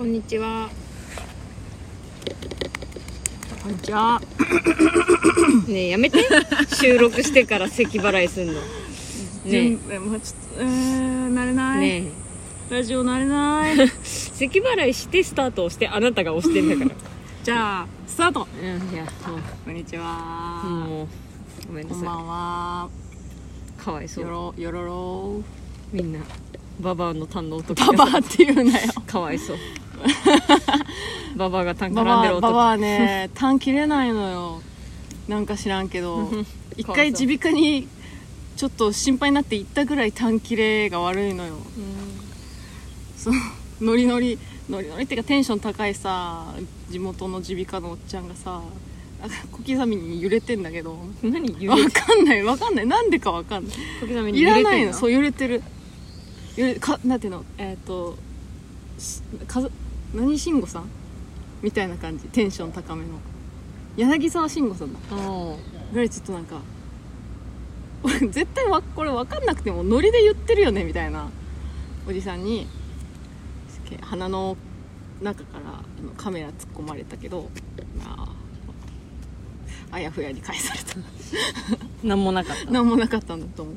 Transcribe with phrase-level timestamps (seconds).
[0.00, 0.70] こんにちは。
[3.62, 4.18] こんにちは。
[5.68, 6.24] ねえやめて。
[6.74, 8.54] 収録してから咳払いすんの。
[8.54, 8.60] ね
[9.44, 11.52] 準備もうちょっと、えー、慣れえ。
[11.52, 11.80] ない。
[11.80, 12.12] ね
[12.70, 13.78] ラジオ慣れない。
[13.78, 13.88] え。
[14.02, 16.96] 咳払いしてスタートをしてあなたが押してんだから。
[17.44, 18.48] じゃあ、スタート。
[18.58, 19.04] うんいや
[19.66, 20.62] こんにちは。
[20.64, 21.08] もうもう
[21.66, 22.88] ごめんなさこんばんは。
[23.78, 23.82] い。
[23.82, 24.24] かわいそう。
[24.24, 25.42] よろ、よろろ
[25.92, 26.20] みんな
[26.80, 28.92] ババアの堪能とババアって言うなよ。
[29.06, 29.58] かわいそう。
[31.36, 32.42] ババアがタンババア、絡んでる音。
[32.42, 34.62] ババアね、タン切れないのよ。
[35.28, 36.30] なんか知らんけど、
[36.76, 37.88] 一回耳鼻科に
[38.56, 41.56] ちょっと心配になって行ったぐらいタン切れが悪いのよ。
[43.16, 43.36] その
[43.80, 44.38] ノリノリ。
[44.68, 46.54] ノリノリっていうかテンション高いさ
[46.90, 48.62] 地元の耳鼻科のおっちゃんがさ
[49.50, 50.96] 小刻みに揺れてんだけど。
[51.22, 51.32] うん。
[51.32, 52.42] 何揺われてかんない。
[52.44, 52.86] わかんない。
[52.86, 53.76] なんでかわかんない。
[54.00, 54.70] 小刻みにい揺れてんの？
[54.70, 54.92] らないの。
[54.94, 55.62] そう揺れてる。
[56.56, 57.44] 揺れかなんていうの？
[57.58, 58.16] えっ、と
[58.98, 59.70] しかず
[60.14, 60.84] 何慎吾さん？
[61.62, 62.24] みたいな感じ。
[62.26, 63.10] テンション高めの。
[63.96, 64.98] 柳沢慎吾さんだ。
[65.10, 65.14] う
[65.54, 65.56] ん。
[65.92, 66.60] ぐらいちょっとなんか
[68.02, 71.28] 俺 絶対わこれ分かんなくてもノリで言ってるよねみたいな。
[72.08, 72.66] おじさんに
[73.90, 74.56] け鼻の
[75.20, 75.84] 中から
[76.16, 77.50] カメラ突っ込まれたけど
[78.06, 78.26] あ
[79.90, 80.96] ああやふやに返された。
[82.06, 82.70] なんもなかった。
[82.70, 83.74] 何もなかったんだと思う。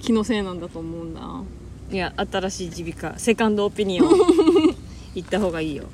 [0.00, 1.20] 気のせいなんだと思うんだ。
[1.20, 1.44] な
[1.90, 4.08] いや新しい耳鼻科セカンドオピニオン
[5.14, 5.84] 行った方がいいよ。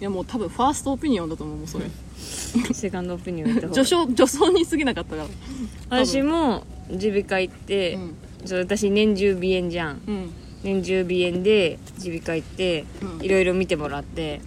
[0.00, 1.86] いやもう多分ファーストオピニオンだと思うもうそれ。
[2.74, 5.28] セカンドオピニオン行った方が助走に過ぎなかったから。
[5.90, 8.14] 私も耳鼻科行って、うん。
[8.44, 10.00] そう私年中鼻炎じゃん。
[10.06, 10.30] うん。
[10.64, 13.24] 年中鼻炎で耳鼻科行って、うん。
[13.24, 14.40] いろいろ見てもらって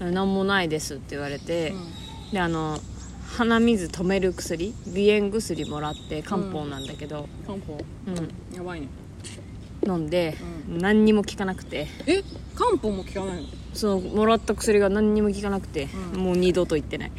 [0.00, 2.32] うん「何もないです」って言われて、うん。
[2.32, 2.80] であの
[3.28, 7.78] 鼻水止める薬鼻炎薬もらって漢方なんだけど、漢方。
[8.08, 8.56] うん。
[8.56, 8.88] やばいね
[9.86, 10.36] 飲んで、
[10.68, 11.86] 何にも効かなくて。
[12.06, 12.22] え？
[12.54, 13.48] 漢方も効かないの？
[13.74, 16.20] そのもらった薬が何にも効かなくて、うん。
[16.20, 17.12] もう二度と行ってない。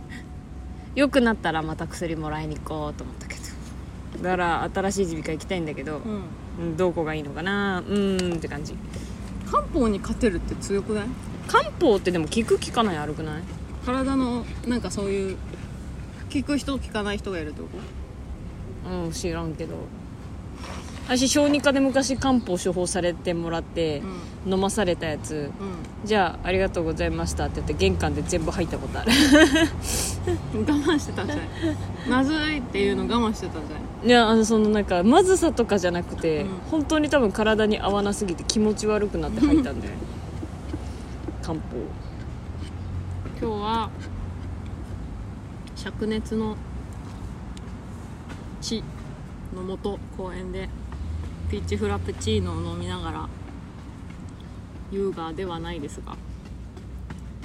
[0.94, 4.22] 良くなったらまた薬もらいに行こうと思ったけど。
[4.22, 6.22] だから新しい耳鼻科行きたいんだけど、うん。
[6.60, 7.80] うんどこがいいのかな？
[7.80, 8.74] うーんって感じ。
[9.50, 11.04] 漢方に勝てるって強くない？
[11.46, 13.42] 漢方ってでも効く効かないあるくない？
[13.84, 15.36] 体のなんかそういう
[16.32, 17.68] 効く人効かない人がいるってこ
[18.90, 19.74] うん知らんけど
[21.06, 24.02] 私小児科で昔漢方処方されてもらって
[24.46, 25.50] と、飲まされたやつ。
[26.04, 29.12] うじゃあありがとうございましたって言って玄関で全部入ったことある。
[29.12, 29.18] ん我
[30.92, 31.46] 慢してたんじゃない？
[32.08, 34.06] まずいっていうの我慢してたんじゃない？
[34.06, 36.48] いやあのそのなんかまずさとかじゃなくて、うん。
[36.70, 39.98] 本当に多分体に合わなすぎて気持ち悪くなって吐いたんだよね。
[41.42, 41.60] 漢方。
[43.40, 43.90] 今日は
[45.76, 46.56] 灼熱の
[48.62, 48.82] 地
[49.54, 50.68] のもと公園で
[51.50, 53.28] ピーチフラペチーノを飲みながら
[54.90, 56.16] 優雅ではないですが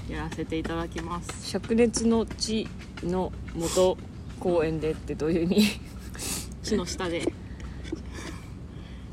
[0.09, 1.57] やらせていただきます。
[1.57, 2.67] 灼熱の地
[3.03, 3.97] の元
[4.39, 5.79] 公園でってどういう意味？
[6.63, 7.31] 地の下で。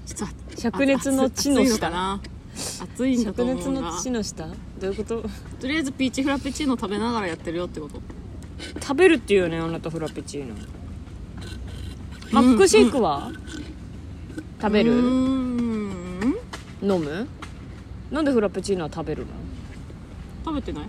[0.07, 2.21] 灼熱の地の下？
[2.81, 3.91] 暑いんだと灼思うが。
[3.91, 4.47] 熱の地の下？
[4.47, 5.23] どういうこと？
[5.61, 8.01] とりあえずピーチフラペチーノ食べながらやってるよってこと。
[8.81, 10.55] 食べるっていうよねあなたフラペチーノ。
[12.33, 13.31] マックシェイクは、
[14.61, 14.93] 食べる？
[16.83, 17.27] 飲む？
[18.11, 19.33] なんでフラペチーノは食べるの？
[20.45, 20.85] 食べてない？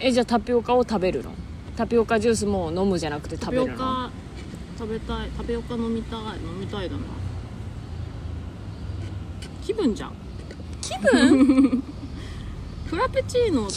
[0.00, 1.30] えじゃあタピオカを食べるの？
[1.76, 3.84] タピオカジュースも飲むじゃなくてタピオ食べるの？
[3.84, 4.10] カ
[4.78, 5.28] 食べたい。
[5.36, 6.20] タピオカ飲みたい。
[6.20, 7.02] 飲みたいだな。
[9.62, 10.12] 気分じゃん。
[10.80, 11.82] 気分？
[12.86, 13.68] フラペチーノ。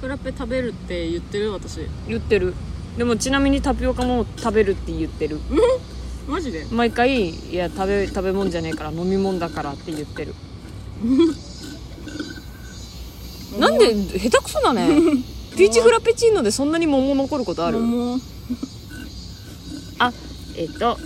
[0.00, 1.52] フラペ食べるって言ってる？
[1.52, 1.80] 私。
[2.08, 2.54] 言ってる。
[2.96, 5.38] でもちなみにタピオカも食べるって言ってる
[6.28, 6.66] マジで？
[6.70, 10.34] 毎回いや食べ食べ物じゃねえから飲み物だからって言ってる。
[13.58, 14.88] なんで下手くそだね。
[15.56, 17.78] ピーチフラペチーノでそんなに桃残ることある？
[17.80, 18.20] 桃。
[20.00, 20.12] あ
[20.56, 20.98] えっと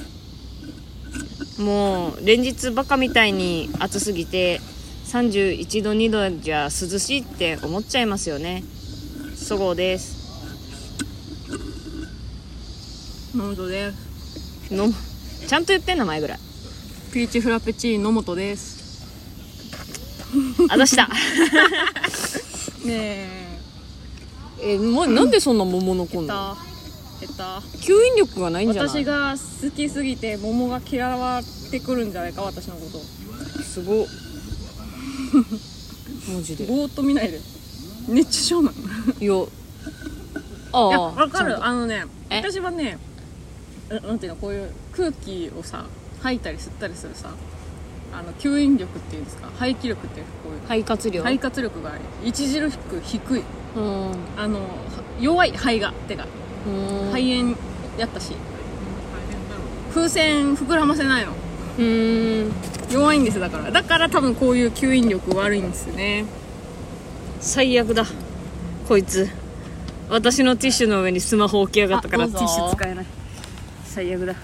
[1.58, 4.60] もう連日バカみたいに暑すぎて
[5.06, 8.64] 31度2度じゃ涼しいって思っちゃいますよね。
[9.36, 10.16] そごうです。
[13.36, 14.74] ノートです。
[14.74, 14.92] の
[15.46, 16.38] ちゃんと言ってん名前ぐらい。
[17.12, 18.80] ピーチフラペチーノモトです。
[20.70, 21.08] あざした。
[22.86, 23.28] ねえ。
[24.74, 26.56] えもうなんでそんな桃残んの？
[27.20, 28.90] 下手下吸引力がないんじゃない？
[28.90, 29.38] 私が好
[29.70, 32.98] きすぎて桃が嫌わってくるんじゃないか私のこと。
[33.62, 34.06] すごっ。
[36.34, 36.64] マジで。
[36.64, 37.40] いぼーっと見ないで。
[38.08, 38.76] 熱中症なの。
[39.20, 39.34] や。
[40.72, 40.88] ああ。
[40.88, 41.62] いやわかる。
[41.64, 42.36] あのねえ？
[42.38, 42.98] 私はね
[43.90, 45.86] ななんていうのこういう空気をさ
[46.22, 47.30] 吐いたり吸ったりするさ
[48.12, 51.22] あの吸引力っていうんですか排気力っていうかこういう肺活量？
[51.22, 51.92] 肺活力が
[52.26, 53.42] 著しく低い。
[53.74, 54.14] うん。
[54.36, 54.66] あのは
[55.18, 56.26] 弱い肺がてか
[56.66, 56.70] う
[57.06, 57.10] ん。
[57.10, 57.56] 肺炎
[57.98, 58.34] やったし。
[59.94, 61.32] 風船膨らませないの。
[61.78, 62.52] うん。
[62.90, 63.70] 弱いんですだから。
[63.70, 66.26] だから多分こういう吸引力悪いんですよね。
[67.40, 68.04] 最悪だ。
[68.86, 69.26] こいつ。
[70.10, 72.26] 私のティッシュの上にスマホ置きやがったから。
[72.26, 73.06] ティッシュ使えない。
[73.86, 74.34] 最悪だ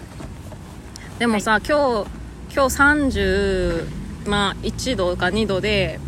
[1.18, 2.10] でもさ、今日
[2.54, 3.86] 今日30
[4.28, 5.98] まあ1度か2度で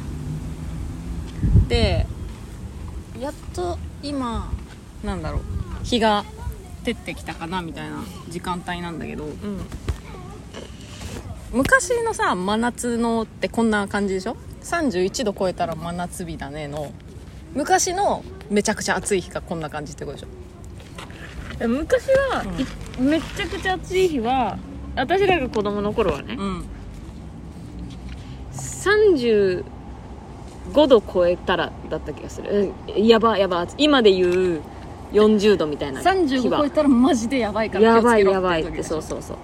[1.69, 2.07] で
[3.19, 4.53] やっと今
[5.03, 5.43] なんだろう
[5.85, 6.25] 日が
[6.85, 9.35] 照ってきたかなみたいな時間帯なんだけどうん。
[11.53, 16.93] 昔のさ真夏のってこんな感じでしょ？31度超えたら真夏日だねの。
[17.53, 21.69] 昔のめちゃくちゃ暑い日がこんな感じってことでしょ？
[21.69, 22.45] 昔は、
[22.99, 24.57] いめっちゃくちゃ暑い日は
[24.97, 26.65] 私らが子供の頃はね、うん。
[28.53, 29.65] 35
[30.89, 32.73] 度超えたらだった気がする。
[32.89, 34.61] うんやばやば今で言う
[35.13, 39.37] 40度みたいな日35は超えたらマジでやばいからやばいやばいってそうそうそう。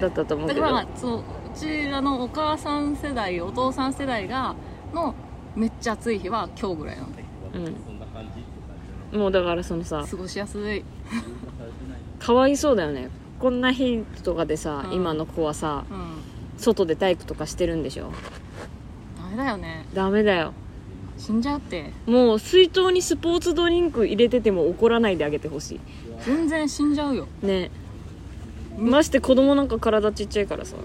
[0.00, 1.22] だったと思うだかけどらそうう
[1.54, 4.54] ちらのお母さん世代お父さん世代が
[4.94, 5.14] の
[5.56, 7.24] めっちゃ暑い日は今日ぐらいなんで
[9.12, 9.20] うん。
[9.20, 10.84] もうだからそのさ過ごしやすい。
[12.18, 13.08] かわいそうだよね
[13.38, 14.92] こんな日とかでさ、うん。
[14.94, 16.22] 今の子はさうん。
[16.58, 18.10] 外で体育とかしてるんでしょ？
[19.16, 19.86] ダメだよね。
[19.94, 20.52] ダメだよ。
[21.16, 21.92] 死んじゃうって。
[22.06, 25.80] もう水筒にスポーツドリンク入れてても怒らないであげてほし
[26.24, 27.26] 全然死んじゃうよ。
[27.42, 27.70] いね。
[28.76, 30.76] まして子供なんか体ちっちゃいからさ。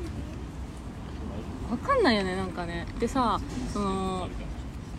[1.72, 2.86] わかんないよねなんかね。
[3.00, 3.40] でさ
[3.72, 4.28] その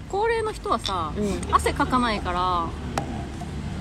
[0.08, 1.54] 高齢の人はさ、うん。
[1.54, 2.68] 汗かかないから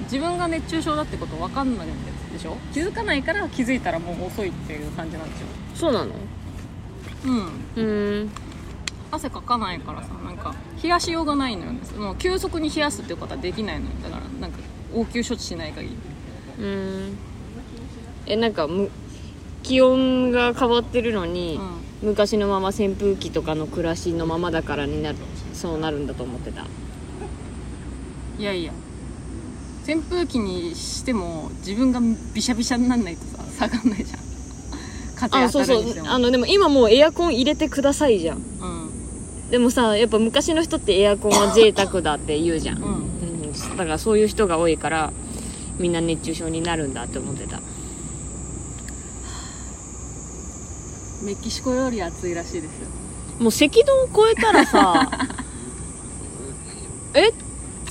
[0.03, 1.87] 自分が熱中症だってことわかんない
[2.33, 2.57] でしょ？
[2.73, 6.11] 気づかないから気づいたらもう遅いっていう感じなんですよそうなの？
[7.25, 7.37] うん。
[7.37, 8.29] うーん。
[9.11, 11.79] 汗かかないからさなんか冷やしようがないのよね。
[11.97, 13.91] もう急速に冷やすっていうことはできないのよ。
[14.03, 14.57] だからなんか
[14.93, 15.95] 応急処置しない限り。
[16.59, 17.17] うーん。
[18.25, 18.89] えなんかむ
[19.61, 21.59] 気温が変わってるのに、
[22.01, 25.17] う昔のまま扇風機とかの暮らしのままだからになる
[25.53, 26.63] そうなるんだと思ってた。
[26.63, 26.65] ん
[28.39, 28.73] いやいや
[29.85, 31.99] 扇風機にしても自分が
[32.33, 34.19] ビシャビシャになんないとさ下がんないじゃん。
[35.15, 35.83] 風あそうそう。
[35.83, 35.91] 当たるに。
[35.91, 38.37] してもあのでも今もうエアコン入れてくださいじゃん。
[38.37, 39.51] うん。
[39.51, 42.85] でもさやっぱ昔の人ってエアコンは贅沢だって言うじゃん、うん。
[42.85, 45.11] うん、だからそういう人が多いから
[45.77, 47.59] みんな熱中症になるんだって思ってた。
[51.23, 52.87] メキシコより暑いらしいですよ。
[53.39, 55.09] もう赤道を超えたらさ
[57.15, 57.31] え？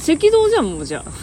[0.03, 1.11] 赤道じゃんもうじゃあ。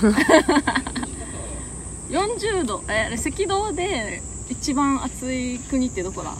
[2.10, 2.82] 40度。
[2.88, 6.32] え赤道で一番暑い国ってどこだ？
[6.32, 6.40] 赤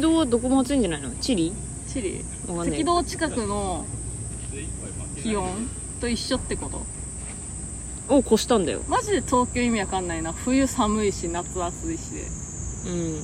[0.00, 1.10] 道はどこも暑いんじゃないの？
[1.20, 1.52] チリ？
[1.86, 2.24] チリ。
[2.48, 3.86] 赤道近くの
[5.22, 5.68] 気温
[6.00, 6.68] と一緒ってこ
[8.08, 8.16] と？
[8.16, 8.82] を越したんだよ。
[8.88, 10.32] マジで東京意味わかんないな。
[10.32, 12.10] 冬寒いし夏暑いし。
[12.84, 13.22] でうん。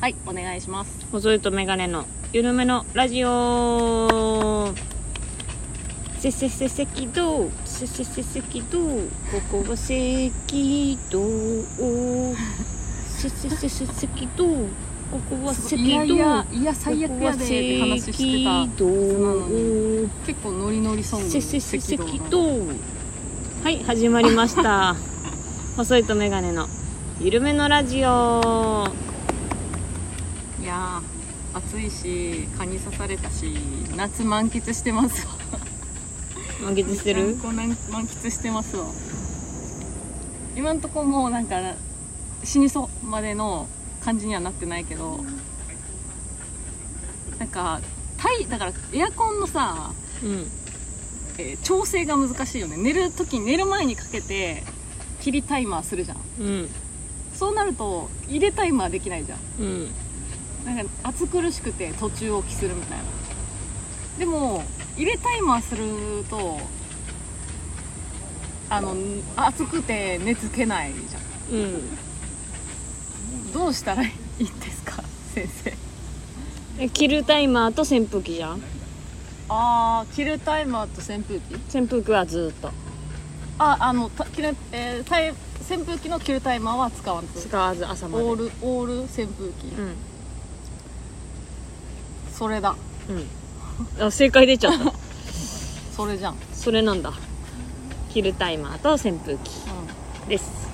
[0.00, 1.06] はいお願いします。
[1.12, 4.72] 細いとメガネの緩めのラジオ
[6.20, 9.88] せせせ赤道せせせ赤道ここは赤
[11.10, 11.18] 道
[13.18, 14.44] せせせせ赤道
[15.10, 18.66] ここは赤道いやいやいや最悪やでって話してた。
[20.26, 22.66] 結構ノリノリソングせせせ赤赤道
[23.64, 24.94] はい始まりました。
[25.78, 26.66] 細いとメガネの
[27.18, 28.86] 緩めのラジオ。
[30.60, 33.54] いやー暑いし蚊に刺されたし
[33.96, 35.32] 夏満喫してますわ
[36.62, 37.36] 満喫してる？
[37.36, 38.86] 満喫してますわ。
[40.56, 41.56] 今んとこもうなんか
[42.44, 43.68] 死にそうまでの
[44.04, 45.20] 感じにはなってないけど
[47.38, 47.80] なんか
[48.18, 50.46] タイだからエアコンのさ、うん。
[51.38, 52.76] えー調整が難しいよね。
[52.76, 54.62] 寝る時寝る前にかけて
[55.20, 56.18] 切りタイマーするじゃん。
[56.40, 56.68] うん。
[57.34, 59.38] そうなると入れタイマーできないじゃん。
[59.58, 59.88] うん。
[60.66, 63.04] なんか暑苦しくて途中置きするみたいな
[64.20, 64.62] でも
[64.98, 65.82] 入れタイマーする
[66.28, 66.60] と
[68.68, 68.94] あの
[69.34, 71.18] 暑くて寝つけないじゃ
[71.52, 71.76] うん。
[73.48, 75.02] んどうしたらいいですか
[75.34, 75.72] 先生。
[76.78, 78.60] え切るタイマーと扇風機じゃん。
[79.48, 81.54] ああ切るタイマーと扇風機？
[81.78, 82.70] 扇風機はずっと。
[83.58, 87.40] ああのた切る、えータイ扇風機の切るタイマーは使わんと。
[87.40, 88.24] 使わず朝まで。
[88.24, 89.94] オールオール扇風機、うん。
[92.34, 92.76] それだ。
[93.08, 93.39] うん
[94.00, 94.92] あ正解出ちゃった。
[95.96, 97.12] それじゃん、うん、それなんだ。
[98.12, 99.50] 切るタイマーと扇風機。
[100.28, 100.68] です。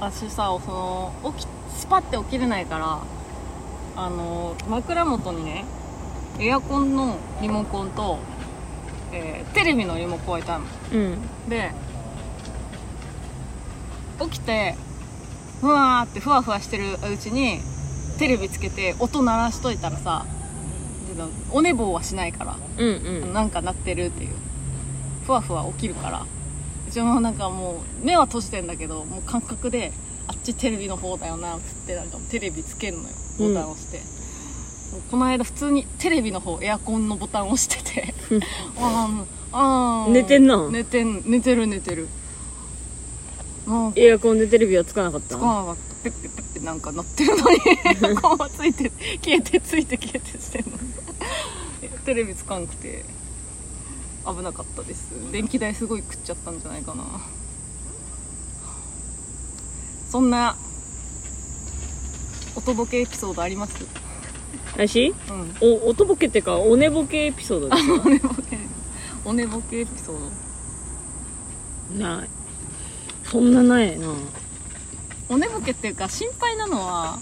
[0.00, 2.98] 私さその起きスパッて起きれないから
[3.96, 5.64] あの枕元にね
[6.40, 8.18] エアコンのリモコンと、
[9.12, 10.64] えーテレビのリモコン置いたの。
[10.92, 11.18] うん。
[11.48, 11.70] で
[14.20, 14.74] 起きて
[15.60, 17.60] ふわーってふわふわしてるうちに
[18.18, 20.26] テレビつけて音鳴らしといたらさ
[21.50, 23.32] お寝坊はしないからうんうん。
[23.32, 24.30] なんか鳴ってるっていう。
[25.26, 26.24] ふわふわ起きるから。
[26.88, 29.92] うちもなんかもう目は閉じてんだけどもう感覚で
[30.26, 33.08] あっちテレビの方だよなってなんかテレビつけるのよ。
[33.38, 34.00] ボタン押して、
[35.10, 38.14] この間普通にテレビの方エアコンのボタン押してて。
[38.78, 40.12] あーあー。
[40.12, 40.68] 寝てんな。
[40.70, 42.08] 寝てん寝てる寝てる。
[43.66, 45.28] なんかエアコンでテレビはつかなかった？
[45.28, 45.82] つかなかった。
[46.04, 47.56] ペッペッペッペなんか鳴ってるのに。
[48.10, 48.90] エアコンはついて
[49.24, 50.76] 消えてついて消えてしてんの
[52.04, 53.04] テレビつかんくて
[54.26, 55.08] 危なかったです。
[55.32, 57.04] 電気代すごい食っちゃったんじゃないかな。
[60.10, 60.56] そんな
[62.54, 63.84] おとぼけエピソードあります？
[64.74, 65.56] 私うん。
[65.60, 67.94] お音ボケっていうかお寝ボケエピソードですか？
[68.04, 68.58] お寝ぼけ。
[69.24, 70.18] お寝ぼけエピソー
[71.98, 72.04] ド。
[72.04, 72.28] ない。
[73.24, 74.08] そんなないな。
[75.28, 77.18] お寝ぼけっていうか心配なのは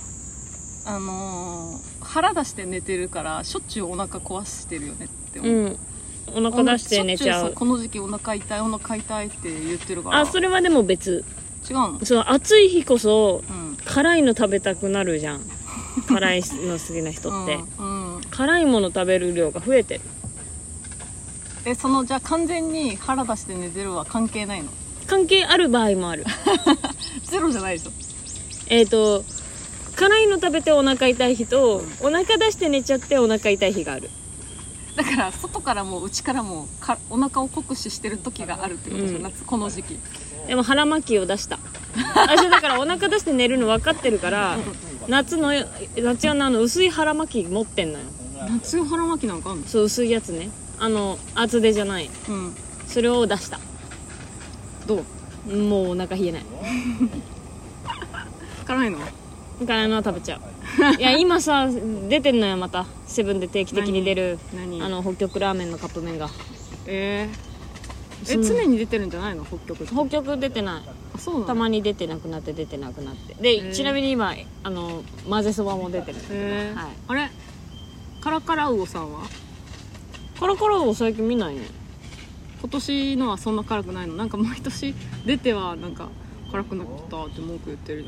[0.85, 6.47] あのー腹出して寝てるからしょっちゅうお腹壊してるよねって思う、うん。
[6.49, 7.52] お腹出して寝ちゃう。
[7.52, 10.19] この時期お腹痛いお腹痛いって言ってるから。
[10.21, 11.25] あそれはでも別。
[11.69, 12.05] 違うの？
[12.05, 13.76] その暑い日こそうん。
[13.85, 15.40] 辛いの食べたくなるじゃん。
[16.09, 20.00] 辛いの好きな人って、 うん、うん、辛いもの食べる量が増えてる。
[21.67, 24.71] えそのじゃあ完全に腹出して寝てるは関係ないの？
[25.07, 26.25] 関係ある場合もある。
[27.25, 27.93] ゼロじゃないでしょ。
[28.69, 29.25] えっと
[29.97, 34.11] 辛いの食べてお腹痛い日とお腹出して寝ちゃってお腹痛い日がある。
[34.97, 39.23] だから外からも内からもかお腹を酷使してる時があるってことじゃ、うん。
[39.23, 39.99] 夏この時期。
[40.47, 41.59] でも腹巻きを出した。
[42.14, 44.59] 私だからお腹出して寝るの分かってるから
[45.09, 45.52] 夏の
[45.97, 48.04] 夏用のあの薄い腹巻き持ってんのよ。
[48.49, 49.66] 夏用腹巻きなんかあんの？
[49.66, 50.50] そう薄いやつね。
[50.78, 52.11] あの厚手じゃない。
[52.28, 52.54] うん。
[52.87, 53.61] それを出した。
[54.87, 55.04] ど
[55.49, 55.56] う？
[55.56, 56.44] もうお腹冷えない。
[58.66, 58.99] 辛いの？
[59.67, 60.40] 辛いのは食べちゃう。
[60.99, 61.69] いや今さ
[62.09, 62.87] 出てんのよまた。
[63.07, 64.83] セブンで定期的に出る何？
[64.83, 66.29] あの北極ラーメンのカップ麺が。
[66.87, 68.45] えー、えそう。
[68.45, 69.45] 常に出てるんじゃないの？
[69.45, 69.95] 北極って。
[69.95, 70.83] 北極出てない。
[71.14, 71.47] あそうなの？
[71.47, 73.35] たまに出てなくなって出てなくなって。
[73.35, 73.73] で、ー。
[73.73, 76.19] ちなみに今あの混ぜそばも出てる。
[76.19, 76.90] へえはい。
[77.09, 77.31] あれ？
[78.21, 79.21] カラカラウオさんは？
[80.38, 81.67] コロコロを最近見ないね。
[82.61, 84.14] 今年のはそんな辛くないの？
[84.14, 84.95] なんか毎年
[85.26, 86.09] 出てはなんか
[86.50, 88.07] 辛くなったって文句言ってる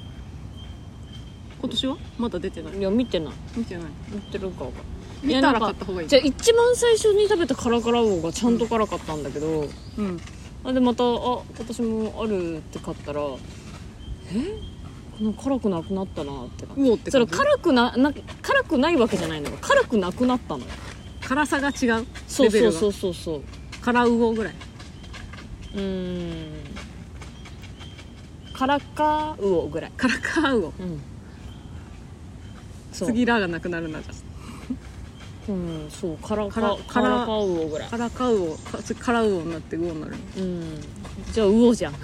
[1.63, 1.97] 今年は？
[2.19, 2.79] まだ出てない？
[2.79, 3.35] いや見てない。
[3.57, 3.85] 見てない。
[4.11, 5.35] 見てるかわかんない。
[5.37, 6.09] 見たら買った方がいい。
[6.09, 10.21] じゃあ一番最初に食べたカラカラウオがちゃんと辛かったんだけど、うん。
[10.65, 11.07] あでまたあ
[11.57, 13.25] 今年もあるって買ったらえ？
[15.19, 19.59] この辛くなくなったなって感じってそれ辛くなな辛くないわけじゃないのよ。
[19.61, 20.67] 辛くなくなったのよ。
[21.23, 22.07] 辛さが違う？
[22.27, 23.15] そうそうそうそう。
[23.15, 23.43] そう
[23.81, 24.55] 辛ウオぐらい？
[25.75, 26.53] うーん。
[28.53, 29.93] カラカウオぐらい。
[29.97, 31.01] カラカウオうん
[32.93, 34.13] 次ラがなくなるなじゃ
[35.49, 37.89] うんそうカラカラカカラカウオぐらい。
[37.89, 38.57] あカラカウオ
[39.01, 40.15] カラウオになってウオになる。
[40.37, 40.81] うん。
[41.33, 41.95] じゃあウオじゃん。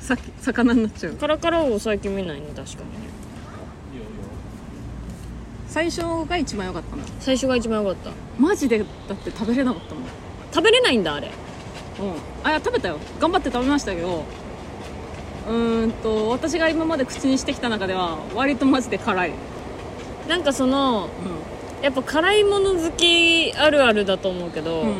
[0.00, 1.12] さ 魚になっちゃう。
[1.14, 2.90] カラカラウオ最近見ないね確かに。
[2.92, 3.08] ね
[5.68, 8.10] 最初が一番良かったんだ最初が一番良かった。
[8.38, 10.04] マジでだって食べれなかったもん。
[10.50, 11.30] 食べれないんだあれ。
[12.00, 12.12] うん。
[12.44, 12.98] あいや食べたよ。
[13.20, 14.24] 頑張って食べましたけど
[15.48, 19.32] うーんと私が今まで口にしてきた中では割とマジで辛い、
[20.28, 21.08] なんかその
[21.80, 24.94] うやっぱ辛いもの好きあるあるだと思うけど、ん。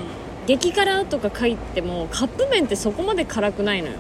[0.47, 3.95] 激辛とか書いてもカップ麺ってそこまで辛くないのよ。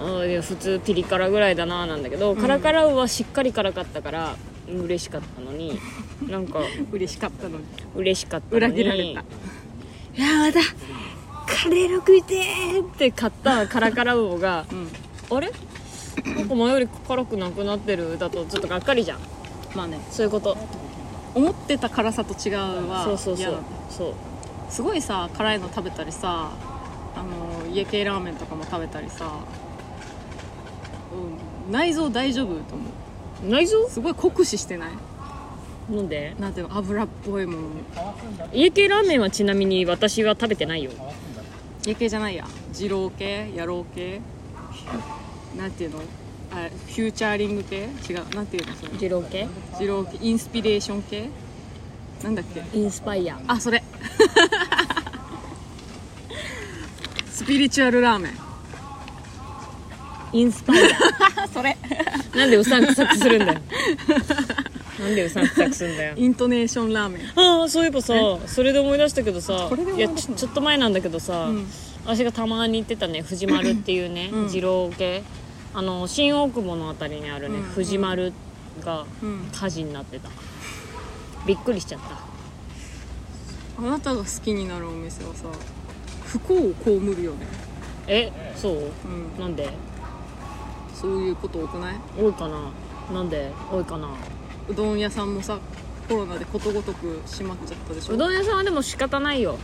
[0.00, 0.20] うん。
[0.20, 2.36] あいや普通ピリ辛ぐらいだななんだけど、ん。
[2.36, 4.36] カラカラはしっかり辛かったから
[4.68, 5.78] 嬉しかったのに
[6.28, 6.60] なんか
[6.90, 7.64] 嬉しかったのに。
[7.94, 9.20] 嬉しかったのに裏切られた。
[10.20, 10.60] いやまた
[11.46, 14.88] カレーの食いてーって買ったカラカラウオがうん
[15.36, 15.50] あれ？
[16.36, 19.18] なんか前より辛くなくなってるだとちょっとがっかりじゃん。
[19.74, 19.98] まあね。
[20.10, 20.56] そういうこと。
[21.34, 22.56] 思ってた辛さと違う
[22.90, 23.58] はそうそうそう。
[23.88, 24.14] そう。
[24.68, 26.50] すごいさ辛いの食べたりさ
[27.14, 29.40] あの家系ラーメンとかも食べたりさ、
[31.66, 32.84] うん、内臓大丈夫と思
[33.46, 33.48] う。
[33.48, 33.88] 内臓？
[33.88, 34.90] すごい酷使してない？
[35.90, 36.34] なんで？
[36.38, 36.76] なんていうの？
[36.76, 37.68] 油っぽいもの。
[38.52, 40.90] 家系ラーメンはちなみに私は食べてないよ。
[41.84, 42.46] 家系じゃないや。
[42.74, 43.50] 二郎系？
[43.56, 44.20] 野郎系？
[45.56, 46.00] なんていうの？
[46.52, 47.88] あフューチャーリング系？
[48.08, 48.28] 違う。
[48.34, 48.92] なんていうのそれ？
[48.98, 49.48] 二郎系？
[49.80, 50.18] 二郎系。
[50.20, 51.30] インスピレーション系？
[52.22, 52.62] なんだっけ？
[52.78, 53.40] インスパイア。
[53.46, 53.82] あそれ。
[57.30, 58.32] スピリチュアルラーメン。
[60.34, 61.48] インスパイア。
[61.52, 61.76] それ。
[62.34, 63.60] なんでうさんくさくするんだよ。
[65.00, 66.14] なんでうさんくさくするんだよ。
[66.16, 67.22] イントネーションラーメン。
[67.34, 68.14] ああそういえばさ
[68.46, 71.66] それで思い出したけどさいやちょっと前なんだけどさ、うん。
[72.04, 74.48] 私がたまに行ってたね藤丸っていうね、うん。
[74.48, 75.22] 二郎系
[75.74, 78.32] あの新大久保のあたりにあるね、うん藤丸
[78.84, 79.50] がうん。
[79.52, 80.28] 火事になってた。
[81.46, 82.18] びっくりしちゃった。
[83.84, 85.46] あなたが好きになるお店はさ
[86.24, 87.46] 不幸を被るよね。
[88.06, 88.74] えそう？
[88.74, 89.40] うん。
[89.40, 89.70] なんで？
[90.94, 91.96] そういうこと多くない？
[92.18, 92.70] 多いかな？
[93.12, 93.50] なんで？
[93.70, 94.08] 多いかな？
[94.68, 95.58] うどん屋さんもさ
[96.08, 98.14] コロナでことごとく閉まっちゃったでしょ？
[98.14, 99.58] うどん屋さんはでも仕方ないよ。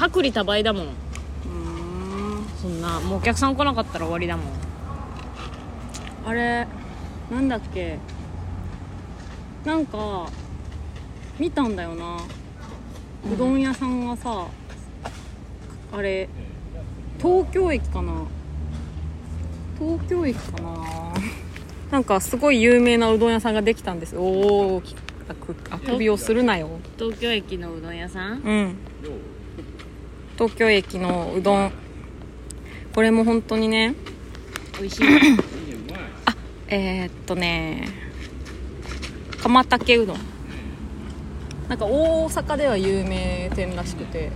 [0.00, 0.86] 薄利多売だもん。
[0.86, 2.46] うーん。
[2.60, 4.46] そんなもうお客さん来なかったら終わりだもん
[6.26, 6.66] あれ
[7.30, 7.98] なんだっけ？
[9.64, 10.26] なんか
[11.38, 12.18] 見たんだよな。
[13.32, 14.46] うどん屋さんがさ
[15.92, 16.28] あれ
[17.18, 18.12] 東京駅かな？
[19.78, 20.84] 東京駅かな？
[21.90, 24.16] なんかすごい有名なうどん屋さんができたんです。
[24.16, 24.22] お
[24.76, 24.82] お
[25.28, 26.68] あくあくびをするなよ。
[26.98, 28.40] 東京駅のうどん屋さん？
[28.44, 28.74] うん。
[30.36, 31.72] 東京駅のうどん。
[32.94, 33.94] これも本当にね
[34.78, 35.06] 美味しい
[36.68, 37.88] えー、っとね
[39.42, 40.16] 釜竹うどん。
[41.68, 44.30] なんか大阪では有名店らしくて。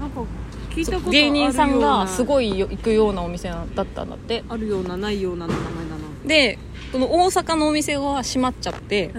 [0.00, 0.22] なんか
[0.70, 4.44] 聞いたこと芸人さんがすいごいよ行くようなお店だったんだって。
[4.48, 5.98] あるようなないような名前だな。
[6.26, 6.58] で
[6.92, 9.10] この大阪のお店は閉まっちゃって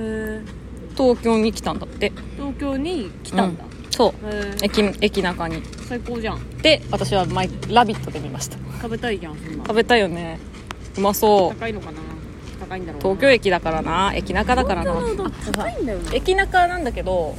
[0.95, 2.11] 東京に来たんだって。
[2.37, 3.91] 東京に来たんだ、うん。
[3.91, 4.13] そう。
[4.63, 5.61] 駅駅中に。
[5.87, 6.57] 最高じゃん。
[6.61, 8.57] で私はマイ「ラビット!」で見ました。
[8.81, 9.65] 食べたいじゃんそんな。
[9.65, 10.39] 食べたいよね。
[10.97, 11.59] うまそう。
[11.59, 11.99] 高いのかな？
[12.69, 13.09] 高いんだろうな。
[13.09, 14.13] 東京駅だからな。
[14.15, 14.93] 駅中だからな。
[16.13, 17.35] 駅中なんだけど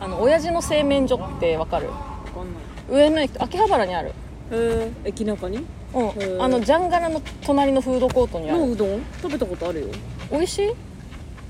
[0.00, 1.88] あの親父の製麺所ってわかる？
[1.88, 1.94] わ
[2.34, 3.00] かんない。
[3.00, 4.08] 上野駅秋葉原にある。
[4.08, 4.12] へ
[4.52, 5.58] え駅中に？
[5.58, 6.08] うん。
[6.10, 8.00] ーあのジャンガラの隣のフー。
[8.00, 9.86] ドコートにあるのうどん食べたことあるよ
[10.30, 10.72] 美味しい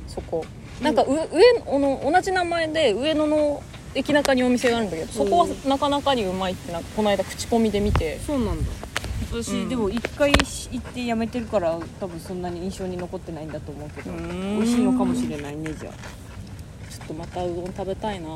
[0.07, 0.45] そこ
[0.81, 3.63] なんか上の同じ名前で上野の
[3.95, 8.71] 駅中にお店があるんだけどそこはなかなかにうまいってなんかこの間口コミで見てそうなんだ
[9.23, 9.69] 私、うん。
[9.69, 15.93] でも一回行ってやめてるから多分そんなに印象に残ってないんだと思うけど美味しいのかもしれないねじゃあ
[16.91, 18.29] ちょっとまたうどん食べたいな。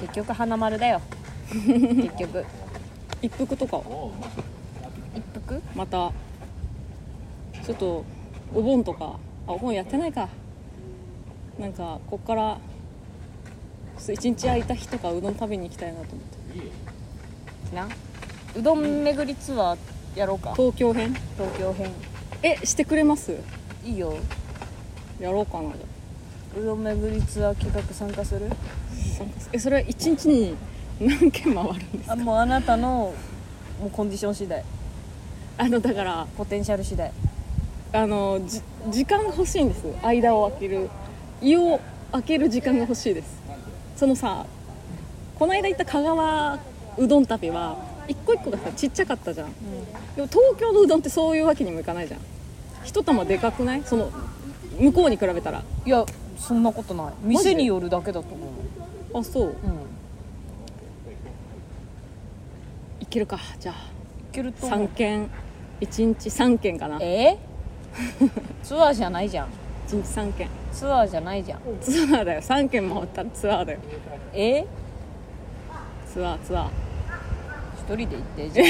[0.00, 1.00] 結局花丸だよ。
[1.50, 2.44] 結局。
[3.22, 4.10] 一服とかは？
[5.16, 5.62] 一服？
[5.74, 6.12] また。
[7.64, 8.04] ちょっと
[8.54, 9.18] お盆とか。
[9.46, 10.28] あお盆やってないか。
[11.58, 12.58] なんかこっから
[13.98, 16.24] 一日空いた日とかうどん食べに行きたいなと思っ
[17.70, 17.74] て。
[17.74, 17.88] な？
[18.58, 19.78] うどん巡りツアー
[20.16, 20.52] やろうか。
[20.56, 21.14] 東京編？
[21.36, 21.92] 東京編。
[22.42, 23.36] えしてくれます？
[23.84, 24.16] いいよ。
[25.20, 28.50] やろうかなじゃうどん巡りツアー企画参加する？
[28.50, 28.54] あ
[29.16, 30.56] 参加すえそれは一日に
[30.98, 32.14] 何軒回るんですか？
[32.14, 33.14] あもうあなたの
[33.80, 34.64] もうコンディション次第。
[35.56, 37.12] あのだからポテンシャル次第。
[37.92, 39.86] あのじ時間が欲しいんです。
[40.02, 40.90] 間を空ける。
[41.40, 41.78] 胃を
[42.10, 43.40] 開ける時間が欲しいです。
[43.94, 44.46] そのさ
[45.38, 46.58] この間行った香川
[46.96, 49.52] うどん旅は一個一個がさちっちゃかったじゃん。
[50.16, 52.20] でも東京のうどんってそういうわけにもいかないじゃん。
[52.84, 53.82] 一玉でかくない？
[53.84, 54.10] その
[54.78, 55.62] 向こうに比べたら。
[55.84, 56.04] いや
[56.38, 57.12] そんなことない。
[57.22, 58.46] 店によるだけだと思
[59.14, 59.18] う。
[59.20, 59.48] あそう。
[59.48, 59.54] うん。
[63.00, 63.38] いけるか。
[63.60, 63.74] じゃあ。
[63.74, 64.78] いけると思う。
[64.84, 65.30] 3軒。
[65.80, 66.98] 1日3軒かな。
[66.98, 67.38] 1え？
[68.62, 69.48] ツアーじゃないじゃん。
[69.88, 70.48] 日3軒。
[70.72, 71.60] ツアーじゃないじゃん。
[71.80, 72.40] ツアーだよ。
[72.40, 73.78] 3軒回ったらツアーだよ。
[74.32, 74.64] え？
[76.12, 76.68] ツアーツアー
[77.88, 78.64] 一人で行ってじゃ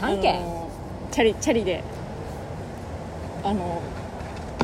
[0.00, 0.36] あ3軒？
[0.36, 0.68] あの
[1.12, 1.84] チャリチャリで
[3.44, 3.80] あの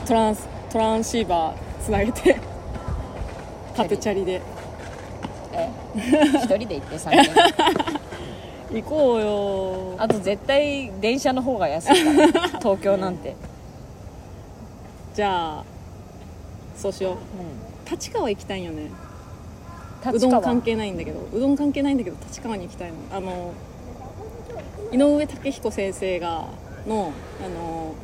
[0.04, 2.40] トランストランシーバーつなげて
[3.76, 4.42] 縦チャリで。
[5.52, 5.70] え？
[5.94, 8.82] 一人で行って3軒？
[8.82, 9.94] 行こうよ。
[9.98, 13.36] あと絶対電車の方が安いから 東京なんて。
[15.14, 15.64] じゃあ
[16.76, 17.12] そうしよう。
[17.12, 17.18] うん。
[17.88, 18.90] 立川行きたいんよね
[20.12, 22.96] うどん関係ないんだけどうどん関係ないんだけど立川に行きたいの。
[23.12, 23.52] あの
[24.90, 26.46] 井上武彦先生が
[26.86, 27.12] の
[27.44, 27.94] あの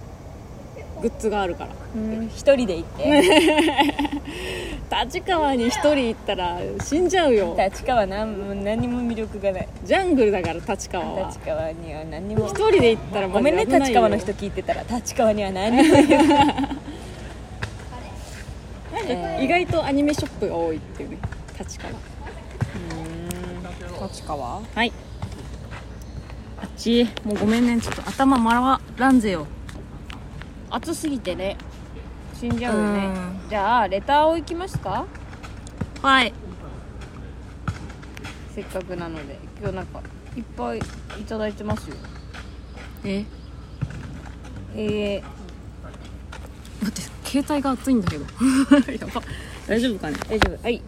[1.01, 1.71] グッズがあるから。
[1.95, 3.23] うん一人で行って。
[5.05, 7.57] 立川に一人行ったら死んじゃうよ。
[7.59, 9.69] 立川なん何にも魅力がない。
[9.85, 11.29] ジャングルだから立川は。
[11.29, 12.47] 立川には何にも。
[12.47, 14.83] 一人で行ったらごめんね立川の人聞いてたら。
[14.89, 15.95] 立川には何にも
[19.41, 21.19] 意外とアニメショップが多いっていうね
[21.59, 21.93] 立川。
[24.09, 24.63] 立川？
[24.75, 24.93] はい。
[26.61, 27.81] あっちもうごめんね。
[27.81, 29.47] ちょっと頭回らんぜよ。
[30.71, 31.57] 暑すぎてね。
[32.39, 33.09] 死んじゃうよね。
[33.47, 35.07] うじゃあレターを行きますか？
[36.03, 36.33] はい。
[38.55, 40.01] せっかくなので今日なんか
[40.37, 40.83] いっぱいい
[41.25, 41.97] ただいてますよ。
[43.05, 43.25] え？
[44.77, 45.23] え
[46.83, 48.25] 待って携帯が熱いんだけど。
[48.93, 49.23] やば。
[49.67, 50.17] 大丈夫かね？
[50.17, 50.63] ー、大丈夫。
[50.63, 50.83] はい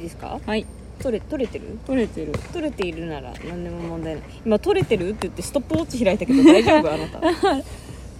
[0.00, 0.40] いいですか？
[0.44, 0.66] はい。
[1.02, 1.78] 取れ取れてる？
[1.86, 2.32] 取れてる。
[2.52, 4.24] 取れているなら何でも問題ない。
[4.44, 6.92] 今取れてるって言ってストップウォッチ開いたけど大丈夫？
[6.92, 7.20] あなた。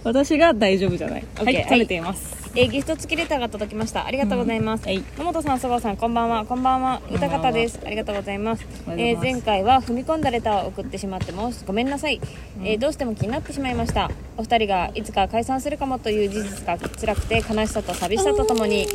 [0.03, 1.23] 私が大丈夫じゃない。
[1.39, 1.67] オッケーはい。
[1.67, 2.41] 取れています。
[2.53, 4.05] えーギフト付きレターが届きました。
[4.05, 5.01] ありがとうございます、はい。
[5.17, 6.43] 野本さん、そばさん、こんばんは。
[6.43, 6.97] こんばんは。
[6.97, 7.11] んばんは。
[7.11, 7.79] 豊方です。
[7.85, 8.65] ありがとうございます。
[8.87, 12.19] えーありがとうござい前回は踏み込んだレターを送ってしまってもごめんなさい、
[12.63, 14.09] えーどうしても気になってしまいました。
[14.37, 18.87] お二人がいつか解散するかもという事実が辛くて悲しさと寂しさとともに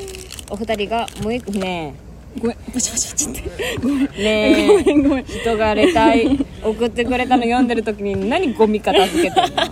[0.50, 1.94] お二人がもう一ね
[2.40, 3.78] ごめんパチパチパチって。
[3.78, 5.24] ごめんえねえごめんごめん。
[5.24, 9.62] 人がレター送ってくれたの読んでる時に何ゴミ片付けてるの？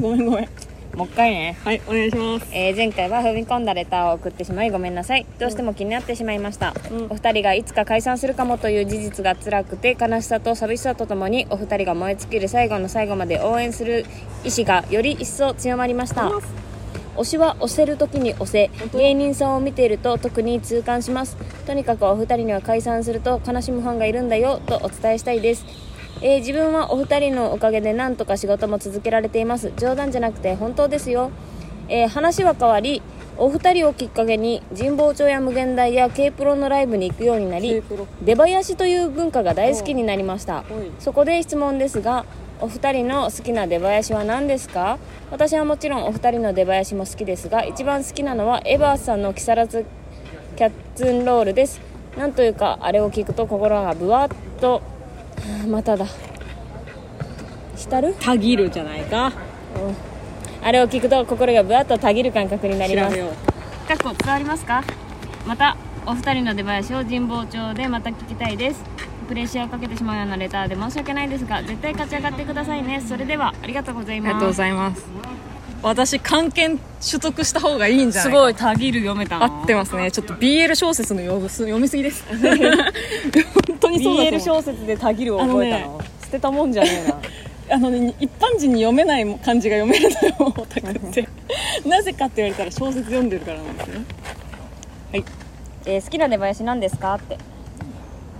[0.00, 0.48] ごめんごめん。
[0.96, 1.56] もう一回ね。
[1.62, 2.46] はいお願いします。
[2.52, 5.26] えー前回は踏み込んだレターを送ってしまいごめんなさい。
[5.38, 7.06] どうしても気になってしまいました、うん。
[7.10, 14.06] お二人がいつか解散するかもという事実が辛くて悲しさと寂しさとともにお二人が燃え尽きる最後の最後まで応援する
[14.44, 16.32] 意志がより一層強まりました
[17.18, 21.36] 推しは押せる時に押せ芸人さんを見ていると特に痛感します。
[21.66, 25.66] とにかくお二人には解散すると悲しむファンがいるんだよとお伝えしたいです。
[26.22, 29.72] えー自分はお二人のおかげでなんとか仕事も続けられています。
[29.76, 31.30] 冗談じゃなくて本当ですよ。
[31.88, 33.02] えー話は変わり
[33.36, 37.82] お二人をきっかけに神保町や無限大や K プロのライブに行くようになり
[38.22, 40.64] 出囃子という文化が大好きになりました。
[40.98, 42.24] そこで質問ですが
[42.60, 44.98] お二人の好きな出囃子は何ですか？
[45.30, 49.84] 私はもちろんお二人の出囃子も好きですが一番好きなのはエバースさんの木更津
[50.56, 51.80] キャッツンロールです。
[52.16, 54.28] なんというかあれを聞くと心がぶわっ
[54.60, 54.80] とは
[55.64, 56.06] あ まただ。
[57.76, 58.14] 浸る？
[58.18, 59.32] たぎるじゃないか。
[60.60, 63.16] あれを聞くと心がぶわっとたぎる感覚になります。
[63.16, 63.24] か
[63.94, 64.82] っこ伝わりますか？
[65.46, 68.82] またお二人の出囃子を神保町でまた聞きたいです
[69.28, 73.00] プレッシャーをかけてしまうようなレターで申し訳ないですが絶対勝ち上がってくださいね。
[73.06, 74.30] それではありがとうございます。
[74.30, 75.04] ありがとうございます。
[75.80, 80.10] 私漢検取得した方がいいんじゃないすごいたぎる読めたの合ってますね。
[80.10, 82.24] ちょっと BL 小説の読む読みすぎです。
[83.68, 85.84] 本当にそうだと BL 小説でたぎるを覚えたの。
[85.84, 87.20] あの捨てたもんじゃねえな。
[87.70, 90.54] あのね一般人に読めない漢字が読めるのよ。
[90.56, 91.28] オタクって。
[91.86, 93.94] なぜかって言われたら小説読んでるからなんですね。
[95.12, 95.24] はい。
[95.86, 97.14] えー好きな出囃子何ですか？
[97.14, 97.38] って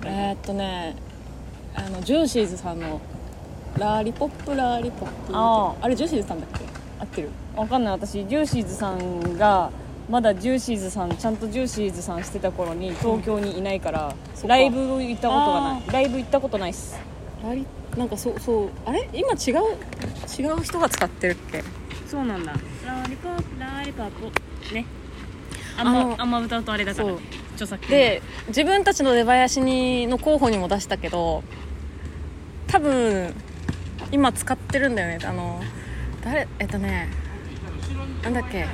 [0.04, 0.94] えー、っとね
[1.74, 3.00] あのジューシーズさんの
[3.78, 6.64] 「Lollipop Lollipop」ああれジューシーズさんだっけ？
[7.00, 7.30] 合ってる？
[7.56, 7.92] わかんない。
[7.94, 9.70] 私ジューシーズさんが
[10.08, 14.48] まだジューシーズさんちゃんとジューシーズさんしてた頃に東京にいないから、そっか。
[14.48, 16.98] ライブ行ったことがなあいライブ行ったことないっす。
[17.44, 19.08] ラリなんかそうそうあれ？
[19.12, 19.56] 今違う
[20.40, 21.62] 違う人が使ってるっけ？
[22.06, 22.52] そうなんだ。
[22.86, 24.74] Lollipop Lollipop。
[24.74, 24.86] ね
[25.78, 27.14] あんまあんま歌うとあれだから
[27.54, 31.44] 著作権で自分たちの出囃子にの候補にも出したけど
[32.66, 33.32] 多分
[34.10, 35.24] 今使ってるんだよね。
[35.24, 35.62] あの
[36.24, 37.08] 誰えっとね
[38.22, 38.66] なんだっけ。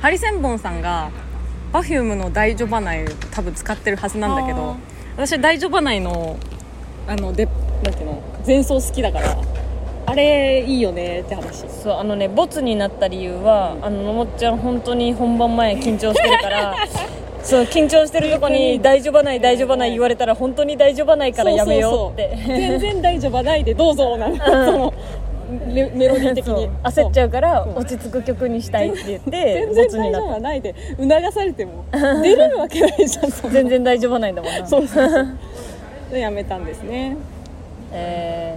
[0.00, 1.10] ハリセンボンさんが
[1.72, 4.76] Perfume の「大丈夫ない」多分使ってるはずなんだけど
[5.16, 6.38] 私大丈夫ないの
[7.06, 7.46] あので
[7.84, 9.36] なんていうの前奏好きだから
[10.10, 11.68] あれいいよねって話。
[11.68, 16.74] そうあのねボツになった理由はあののもっちゃん本当に本番前緊張してるから
[17.42, 22.36] そう緊張してるとこに「大丈夫ない大丈夫ない」言われたら本当に大丈夫ないからやめようって。
[22.46, 24.94] 全然大丈夫ないでどうぞなの、その
[25.72, 26.68] メメロディー的に。
[26.84, 31.84] 焦っちゃうから落ち着く曲にしたいって言って全然大丈夫なっはないで促されても
[32.22, 34.66] 出れるわけないじゃん全然大丈夫ないんだもんな。
[34.66, 35.26] そうそうそう。
[36.12, 37.16] でやめたんですね。
[37.92, 38.56] え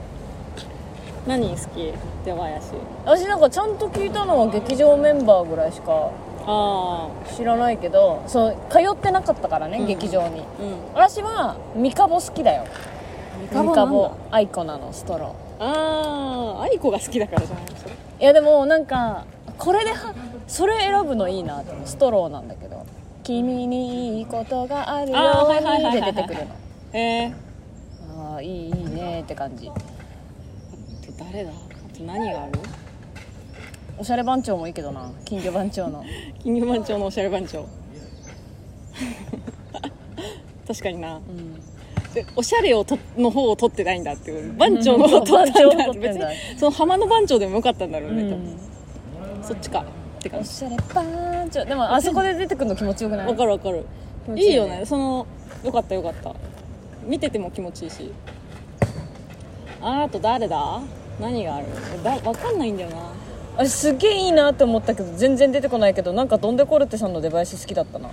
[1.26, 1.94] 何好き
[2.26, 2.60] 出囃子ー、
[3.06, 6.12] 私なんかちゃんと聞いたのは劇場メンバーぐらいしか
[6.46, 9.88] あ知らないけどそう通ってなかったからね、うん。
[9.88, 10.42] 劇場に。
[10.42, 10.94] あうん。
[10.94, 12.66] 私はミカボ好きだよ。
[13.40, 14.12] ミミカボ。
[14.30, 19.26] アイコナのストロああ愛子が好きだからじゃないそれーいやでもなんか
[19.58, 20.14] これでは
[20.48, 21.72] それ選ぶのいいなって。
[21.86, 22.86] ストローなんだけど
[23.24, 26.56] 「君にいいことがあるよあーはいはいはうに」いはいで出てくるの。
[26.92, 27.34] ええ
[28.18, 29.72] ああいいいいねって感じ
[31.34, 31.52] 誰だ？
[31.52, 32.52] あと何がある？
[33.98, 35.12] おしゃれ番長もいいけどな。
[35.26, 36.06] 金魚番長の。
[36.44, 37.66] 金魚番長のおしゃれ番長。
[40.68, 41.18] 確かにな。
[41.18, 41.56] うん。
[42.14, 44.54] でおしゃれをとの方を取ってないんだっていう。
[44.56, 45.98] 番長の方を取ったんだって。
[46.00, 46.24] 別に
[46.58, 48.40] その浜の番長でもよかったんだろうね、多うん。
[48.46, 48.58] 分
[49.42, 49.84] そっちか
[50.20, 50.50] って感じ。
[50.50, 51.66] おしゃれ番長。
[51.66, 53.28] でもあそこで出てくるの気持ちよくない？
[53.28, 53.86] わかるわかる。
[54.28, 54.42] いいね。
[54.44, 54.84] いいよね。
[54.86, 55.26] その
[55.64, 56.32] よかったよかった。
[57.04, 58.12] 見てても気持ちいいし。
[59.82, 60.82] ああと誰だ？
[61.20, 61.68] 何がある？
[62.04, 62.96] だわかんないんだよな。
[63.58, 68.10] あれすっげえいいなって思ったけど全然出てこないけどなんかドンデコルテさんの出囃子好きだったな。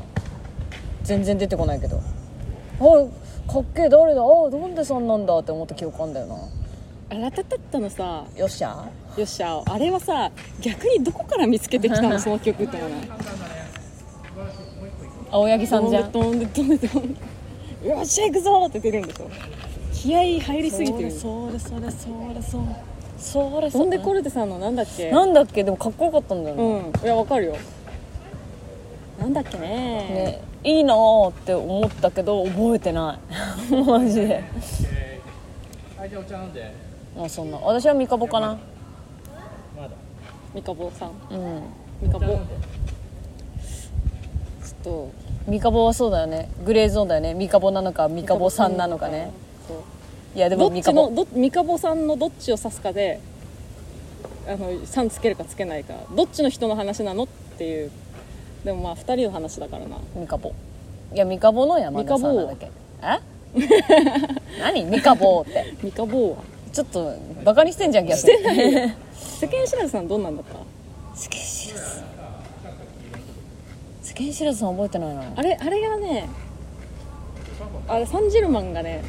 [1.02, 1.96] 全然出てこないけど。
[1.98, 4.20] あかっけえ誰だ？
[4.22, 6.36] あドンデさんなんだって思った記憶あんだよな。
[7.10, 8.24] あラタタッタのさ。
[8.36, 8.86] よっしゃ。
[9.16, 9.62] よっしゃ。
[9.66, 12.18] あれはさ逆にどこから見つけてきたの？
[12.20, 12.90] その曲って思う
[15.32, 16.12] 青柳さんじゃん。
[16.12, 17.20] 飛んで飛んで飛んで
[17.88, 19.30] よっしゃ行くぞって出るんでしょ
[20.00, 21.10] 気合い入りすぎてる。
[21.10, 22.64] それそれそれそれ
[23.18, 25.10] それ飛んでコルテさんのなんだっけ？
[25.10, 25.62] なんだっけ？
[25.62, 27.04] でもかっこよかったんだよね,、うん。
[27.04, 27.56] いやわかるよ。
[29.20, 29.68] なんだっけね。
[29.68, 33.18] ねいいなーって思ったけど覚えてな
[33.70, 33.74] い。
[33.84, 34.42] マジで。
[35.98, 36.74] はいじゃあお茶飲んで。
[37.14, 37.58] まあそんな。
[37.58, 38.56] 私はミカボかな。
[39.76, 39.90] まだ。
[40.54, 41.10] ミカボさん。
[41.30, 41.62] うん。
[42.00, 42.24] ミカボ。
[42.24, 42.38] ちょっ
[44.82, 45.10] と
[45.46, 46.48] ミカボはそうだよね。
[46.64, 47.34] グレーゾーンだよね。
[47.34, 49.30] ミカボなのかミカボさんなのかね
[49.70, 49.78] そ
[50.34, 50.36] う。
[50.36, 53.20] いやでどっちもミカボのどミカボさんのどっちを指すかで
[54.46, 55.94] あの「さん」つけるかつけないか。
[56.14, 57.26] どっちの人の話なのっ
[57.58, 57.90] ていう。
[58.64, 59.96] でもまあ2人の話だからな。
[60.14, 60.52] ミカボ
[61.12, 62.70] いやミカボの山田さんなんだっけ。
[63.02, 63.20] え？
[64.60, 64.84] 何？
[64.84, 65.74] ミカボって。
[65.82, 66.36] ミカボは。
[66.72, 67.12] ちょっと
[67.44, 68.18] バカにしてんじゃん逆に。
[68.20, 68.90] してないよ。
[69.40, 70.56] 世間知らずさんどんなんだった？
[71.16, 72.02] 世間知らず。
[74.02, 75.22] 世間知らずさん覚えてないな。
[75.34, 76.28] あれあれがね
[77.88, 79.02] あれサンジェルマンがね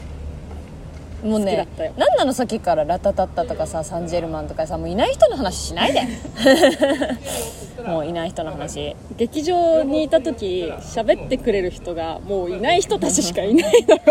[1.24, 6.02] もうね何なのさっきからラタタッタとかさサンジェルマンとかさもういない人の話しないで。
[7.86, 8.96] もういない人の話。
[9.18, 14.02] 劇場にいた時喋ってくれる人がもういない人たちしかいないのよ。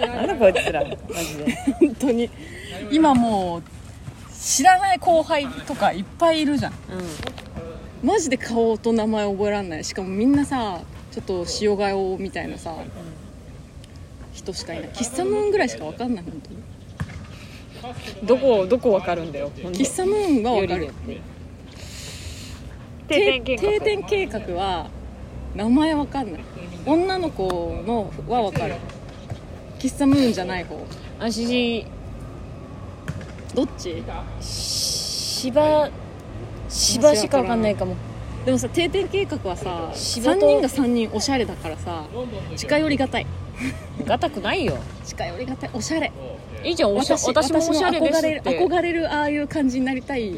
[0.00, 0.90] なんだこいつらマ
[1.22, 1.54] ジで。
[1.80, 2.30] 本当に。
[2.90, 3.62] 今もう
[4.38, 6.72] 知らない後輩とかいっぱいいるじゃん。
[6.72, 6.76] う
[8.04, 8.08] ん。
[8.08, 9.84] マジで顔と名前覚えらんない。
[9.84, 12.74] しかもみんなさちょっと塩顔みたいなさ、
[14.46, 14.90] 人しかいない。
[14.90, 16.56] 喫茶ムーンぐらいしか分かんない本当に。
[18.24, 20.90] どこどこわかるんだよ喫茶ムーンは分かる。
[23.08, 24.90] 定定定点計画は
[25.54, 26.44] 名前分かんない。
[26.84, 28.74] 女の子のは分かる。
[29.78, 30.84] 喫茶ムーンじゃない方
[31.18, 31.84] 私
[33.54, 34.02] どっち？
[34.40, 35.90] 芝
[36.68, 37.94] 芝しかわかんないかも。
[38.44, 42.04] でもさ定点計画はさ3仕事人が3人おしゃれだからさ
[42.56, 43.26] 近寄りがたい
[44.04, 44.78] がたくないよ。
[45.04, 46.12] 近寄りがたいおしゃれ。
[46.64, 50.32] いいじゃんおしゃ私もおしゃれです憧れるって憧れるああいう感じになりたい。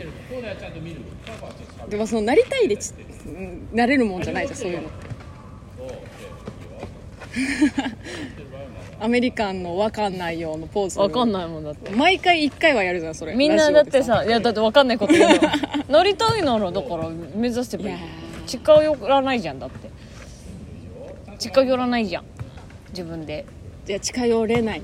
[1.88, 2.92] でもそのなりたいでち
[3.26, 4.88] うんなれるもんじゃないじゃんそういうの。
[4.88, 5.08] っ て
[9.00, 10.98] アメリカンのわかんないようのポーズ。
[10.98, 11.90] わかんないもんだって。
[11.92, 13.34] 毎回1回はやるじゃんそれ。
[13.34, 15.48] みんなだってさいやだってわかんないこと言うの。
[15.88, 17.88] なりたいならだから目指せばいい。
[17.90, 17.98] いや
[18.46, 19.88] 近寄らないじゃんだって。
[21.38, 22.24] 近寄らないじゃん
[22.90, 23.44] 自分で。
[23.86, 24.82] いや近寄れない。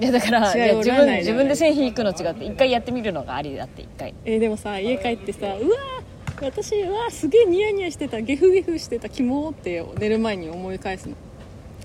[0.00, 4.14] いやだからい自分自分で線引くの違って一回やってみるのがありだって一回。
[4.24, 11.14] えーでもさ家帰ってさうわー私うわーすげえニヤニヤしてたゲフゲフしてたキモーって寝る前に思い返すの。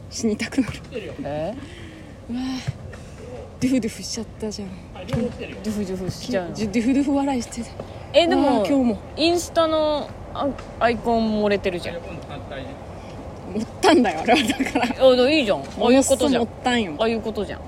[0.09, 0.73] 死にたくなる。
[0.93, 1.53] え
[2.29, 2.61] うわー
[3.59, 4.69] ドゥフドゥフしちゃったじゃん。
[5.07, 6.55] ドゥフドゥフしちゃうの？
[6.55, 7.69] ドゥフドゥフ笑いしてた。
[8.13, 8.99] えでもー今日も。
[9.17, 10.47] インスタのア
[10.79, 11.95] アイコン漏れてるじゃん
[13.57, 14.85] 持ったんだよ あれはだから。
[14.85, 15.59] あでもいいじゃん。
[15.59, 16.41] ああいうことじゃん。
[16.41, 16.93] 持ったんよ。
[16.99, 17.61] ああいうことじゃん。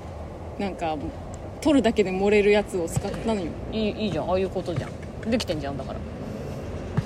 [0.58, 0.96] なんか
[1.60, 3.46] 取るだけで漏れるやつを使ったのよ。
[3.72, 4.30] いいいいじゃん。
[4.30, 4.88] ああいうことじゃ
[5.26, 5.30] ん。
[5.30, 5.98] できてんじゃんだから。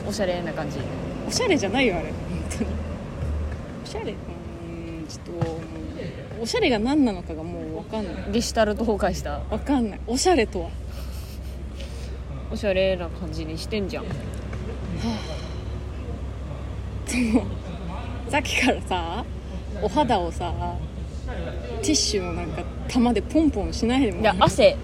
[0.09, 0.79] おしゃれな感じ。
[1.27, 2.05] おしゃれじゃないよあれ。
[2.05, 2.15] 本
[2.59, 2.71] 当に。
[3.85, 4.13] おしゃれ。
[4.13, 5.55] うーんちょっと
[6.43, 8.15] おしゃれが何なのかがもう分かんない。
[8.33, 9.41] ゲシュタルト崩壊した。
[9.51, 10.01] 分かんない。
[10.07, 10.69] おしゃれとは。
[12.53, 14.05] おしゃれな感じにしてんじゃん
[18.35, 19.25] さっきからさ
[19.81, 20.53] お肌をさ
[21.83, 24.77] ティッシュのなんか玉でポンポンしないでもいや汗。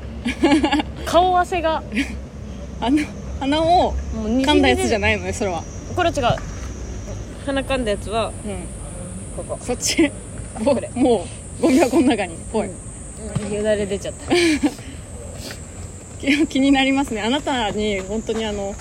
[1.05, 1.83] 顔汗が。
[2.81, 2.99] あの
[3.41, 5.65] 鼻をもうにじみ出噛んだやつじゃいないのねそれは。
[5.97, 6.23] これ違う。
[7.45, 9.45] 鼻噛んだやつはうん。
[9.45, 9.59] ここ。
[9.61, 10.13] そっち。
[10.61, 11.27] もうも
[11.59, 12.37] うゴミ箱の中に。
[12.53, 12.69] おい、
[13.53, 14.33] よだれ出ちゃった。
[16.21, 17.23] 気 気になりますね。
[17.23, 18.77] あなたに本当にあの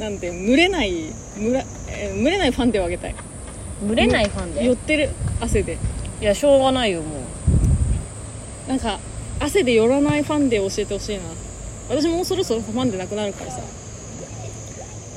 [0.00, 3.14] なんて蒸れない蒸ら、えー蒸れないファンデをあげたい
[3.82, 4.64] 蒸れないファンで。
[4.64, 5.10] 寄ってる
[5.40, 5.78] 汗で。
[6.20, 7.16] いやしょうがないよも
[8.66, 8.68] う。
[8.68, 8.98] なんか
[9.40, 11.22] 汗で寄らないファンデを教えてほしいな。
[11.88, 13.60] 私もうそろそろファンデなくなるからさ。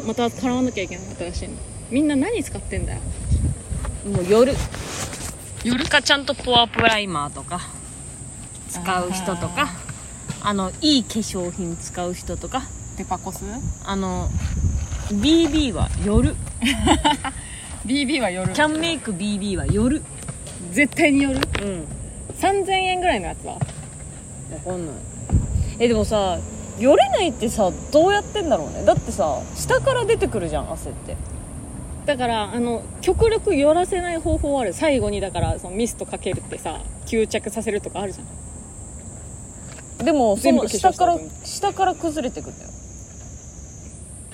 [0.06, 1.56] また払わなきゃいけない新しいの
[1.92, 3.00] みんな何使ってんだよ。
[4.06, 4.54] もう夜。
[5.64, 7.60] 夜かちゃんとポアプライマーとか
[8.70, 9.68] 使う人とか
[10.42, 12.64] あのいい化粧品使う人とか。
[12.98, 13.44] デパコス？
[13.86, 14.28] あの
[15.10, 16.36] BB は夜
[17.86, 18.52] BB は夜。
[18.54, 20.02] キャンメイク BB は夜。
[20.72, 21.36] 絶対に夜。
[21.36, 21.42] うん。
[22.40, 23.54] 3000円ぐらいのやつは。
[23.54, 23.60] わ
[24.64, 24.96] かんない。
[25.80, 26.40] えでもさ
[26.78, 28.84] よれないってさどうやってんだろうね。
[28.84, 31.16] だってさ下から出てくるじゃん汗って。
[32.06, 34.74] だからあの極力寄らせない方法ある。
[34.74, 38.24] 最後にだからそのミストかけるってさ吸着させるとかあるじゃ
[40.04, 40.06] ん。
[40.06, 42.70] でもそ全部化粧したの下から後に下から崩れてくんだよ。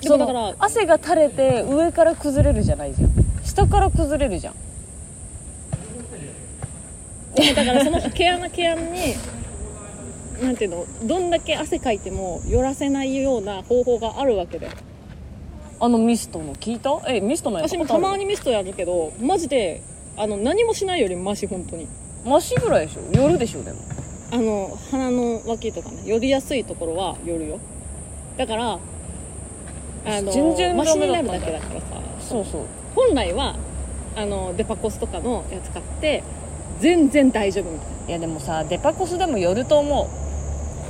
[0.00, 3.25] でもだからその汗が垂れて上から崩れるじゃないじゃん
[3.56, 4.54] 下から崩れるじゃん。
[7.54, 9.14] だからその毛穴毛穴に
[10.42, 14.72] なんていうのどんだけ汗かいても寄らせないような方法があるわけだよ。
[15.80, 17.00] あのミストの聞いた？
[17.08, 19.82] えミストのやつ私もたまにミストやるけどマジで
[20.16, 21.86] あの何もしないよりマシ本当に。
[22.24, 23.00] マシぐらいでしょ？
[23.12, 23.78] 夜でしょでも。
[24.32, 27.58] あの鼻の脇とかね寄りやすいところは寄るよ。
[28.36, 28.78] だからあ
[30.22, 31.86] の全然マシになるだけだからさ。
[32.20, 32.62] そうそう
[32.96, 33.54] 本来は
[34.16, 36.24] あのデパコスとかのやつ買って
[36.80, 37.96] 全然大丈夫みたいな。
[38.08, 40.08] いやでもさデパコスでも寄ると思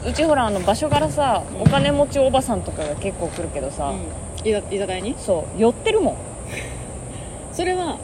[0.04, 0.08] う。
[0.08, 5.16] うちほらあの場所からさお金持ちおばさんとかが結構来るけどさ、うん、居酒屋に？
[5.18, 6.16] そう寄ってるもん。
[7.52, 7.98] それは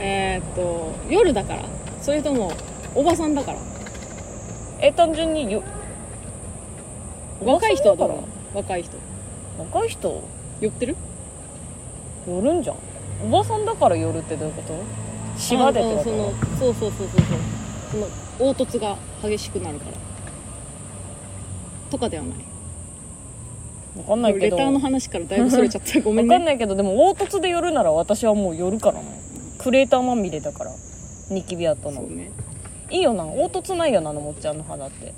[0.00, 1.62] えーっと夜だから。
[2.00, 2.52] それとも
[2.94, 3.58] おばさんだから。
[4.80, 5.62] え単純によ
[7.42, 8.56] 若い人はどう？
[8.56, 8.92] 若い人。
[9.58, 10.22] ら若い人？
[10.60, 10.96] 寄ってる？
[12.26, 12.76] 寄るんじゃん。
[13.24, 14.74] おばさんだから寄るってどういうこと？
[15.38, 16.00] 芝でってこと？
[16.00, 17.38] あそのそうそうそうそうそう。
[17.90, 18.06] その
[18.38, 19.96] 凹凸が激しくなるから。
[21.90, 22.38] とかではない。
[23.94, 24.56] 分かんないけど。
[24.56, 26.00] レターの話からだいぶそれちゃった。
[26.00, 26.34] ごめんね。
[26.34, 29.08] 分かんないけどでも凹凸で寄るなら私はもう寄るからな
[29.58, 30.70] クレーターまみれだから。
[31.30, 32.02] ニキビ跡の。
[32.02, 32.30] そうね。
[32.90, 33.24] いいよな。
[33.24, 35.14] 凹凸ないよなあのもっちゃんの肌って。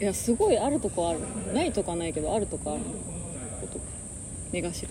[0.00, 1.20] いやすごいあるとこある。
[1.54, 2.80] ないとかないけどあるとこある
[3.60, 3.78] こと
[4.50, 4.86] 目頭と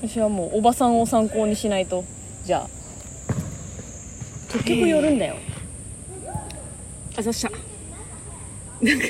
[0.00, 2.04] 私はもうおばさんを参考にしないと。
[2.44, 2.68] じゃあ。
[4.52, 5.36] 結局寄るんだよ。
[7.16, 7.50] あざっしゃ
[8.80, 9.06] なんか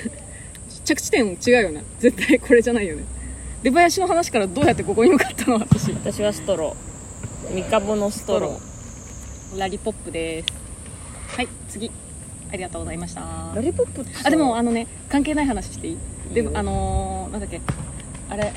[0.85, 1.85] 着地点違うよね。
[1.99, 3.05] 絶対これじゃないよね。
[3.63, 5.59] 出囃子の話からどうやってここに向かったの？
[5.59, 5.93] 私。
[5.93, 7.55] 私はストロー。
[7.55, 9.59] ミカボのストロー。
[9.59, 10.49] ラリポップです。
[11.37, 11.91] はい次。
[12.51, 13.21] ありがとうございました。
[13.55, 14.23] ラリポップってさ。
[14.27, 15.99] あでもあのね関係ない話していい？
[16.35, 17.61] でもあのー、なんだっけ？
[18.31, 18.55] あれ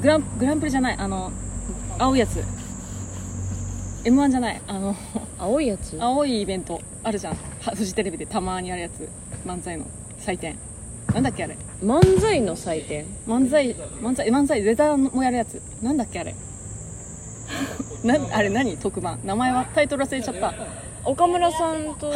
[0.00, 1.32] グラングランプリじゃないあの
[1.98, 2.42] 青いやつ。
[4.04, 4.94] m 1じゃないあの
[5.38, 5.96] 青いやつ？
[6.00, 7.34] 青いイベントあるじゃん。
[7.34, 9.08] はフジテレビでたまにやるやつ。
[9.44, 9.86] 漫才の
[10.18, 10.56] 祭典。
[11.12, 11.56] なんだっけあれ。
[11.82, 13.06] 漫才の祭典？
[13.26, 15.60] 漫才漫才漫才レターもやるやつ。
[15.82, 16.34] なんだっけあれ。
[18.04, 18.76] なあれ何？
[18.76, 19.18] 特番。
[19.24, 20.54] 名前はタイトル忘れちゃった。
[21.04, 22.12] 岡村さんと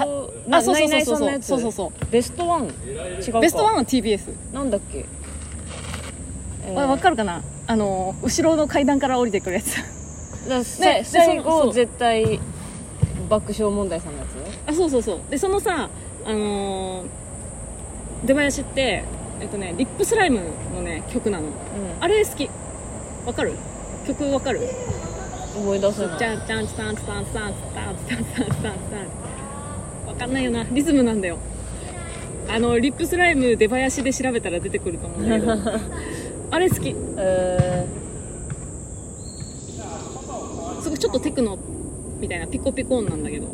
[0.50, 0.88] あそうそうそうそう。
[0.90, 1.46] ナイさんのやつ？
[1.46, 2.06] そうそうそう。
[2.10, 2.66] ベストワン？
[2.66, 2.68] 違
[3.30, 3.40] うか。
[3.40, 5.06] ベストワンは TBS なんだっけ？
[6.66, 7.42] えわ、かるかな？
[7.70, 9.76] あの後ろの階段から降りてくるやつ。
[10.48, 12.40] ださね最後絶対
[13.28, 15.20] 爆笑問題さんのやつあそうそうそう。
[15.30, 15.88] でそのさ
[16.24, 17.06] あのー
[18.26, 19.04] 出囃子って
[19.40, 20.40] えっとねリップスライム
[20.74, 21.46] のね曲なの。
[21.46, 21.52] うん。
[22.00, 22.50] あれ好き。
[23.24, 23.52] わかる？
[24.04, 24.60] 曲わかる？
[25.56, 26.18] 思い出せない。
[26.18, 30.08] じゃんじゃんスタンスタンスタンスタンスタンスタンスタンスタン。
[30.08, 30.64] わかんないよな。
[30.64, 31.38] リズムなんだよ。
[32.48, 35.54] あのリップスライム出囃子で調べたら出てくると思うんだけど
[36.50, 36.94] あれ好き。
[37.18, 37.86] え
[40.82, 41.58] すごいちょっとテクノ
[42.20, 43.46] みたいなピコピコ音なんだけど。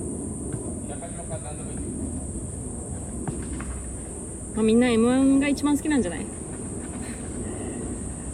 [4.55, 6.25] まあ、みんな m 1が一番好きなんじゃない？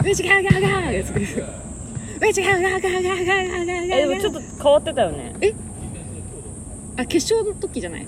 [0.08, 5.34] うちガーガーガーが好きですうちガーガーガーガーガーガーガーガーガーー、えでもちょっと変わってたよね
[6.96, 8.06] あ決勝の時じゃない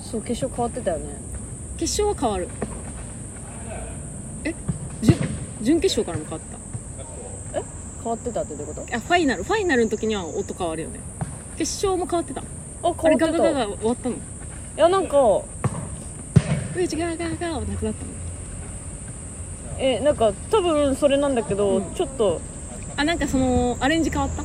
[0.00, 1.16] そう決勝変わってたよね
[1.76, 2.48] 決勝は変わる
[4.44, 4.54] え
[5.02, 5.16] 準
[5.62, 6.40] 準決勝からも変わっ
[8.06, 8.86] 変わってたってどういうこと？
[8.86, 9.42] たあファイナル。
[9.42, 11.00] ファイナルの時には音変わるよね。
[11.58, 12.40] 決勝も変わってた。
[12.40, 14.14] ああれガガガが終わったの。
[14.14, 14.18] い
[14.76, 15.44] やなんかう
[16.86, 18.10] ちガーガーガーはなくなったの。
[19.78, 21.94] えなんか多分それなんだけど、うん。
[21.94, 22.40] ちょっと。
[22.96, 24.42] あなんかそのアレンジ変わった？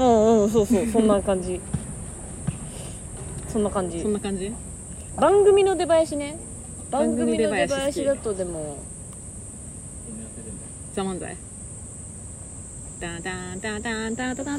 [0.00, 1.60] うんうんそうそうそんな感じ。
[3.48, 4.00] そんな感じ。
[4.00, 4.52] そんな感じ？
[5.16, 6.38] 番組の出囃子ね。
[6.90, 8.78] 番番組組の出囃子だとでも
[10.92, 11.36] ザ漫才
[13.00, 14.58] ダダンダダンダダダダン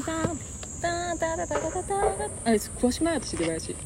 [0.82, 3.76] ダダダダダダダあれ詳しくない私出囃子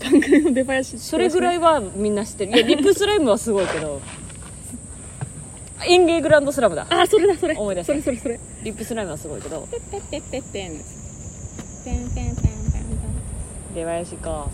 [0.00, 4.00] 番組の出囃子それぐらいはみんな知ってるいやリップスライムはすごいけど
[5.86, 10.70] インゲーグランドスラムだあそれだそれ思い出したそれそれそれリップスライムはすごいけどペッペッペッペッペン
[11.84, 14.48] ペンペンペンペン出囃子か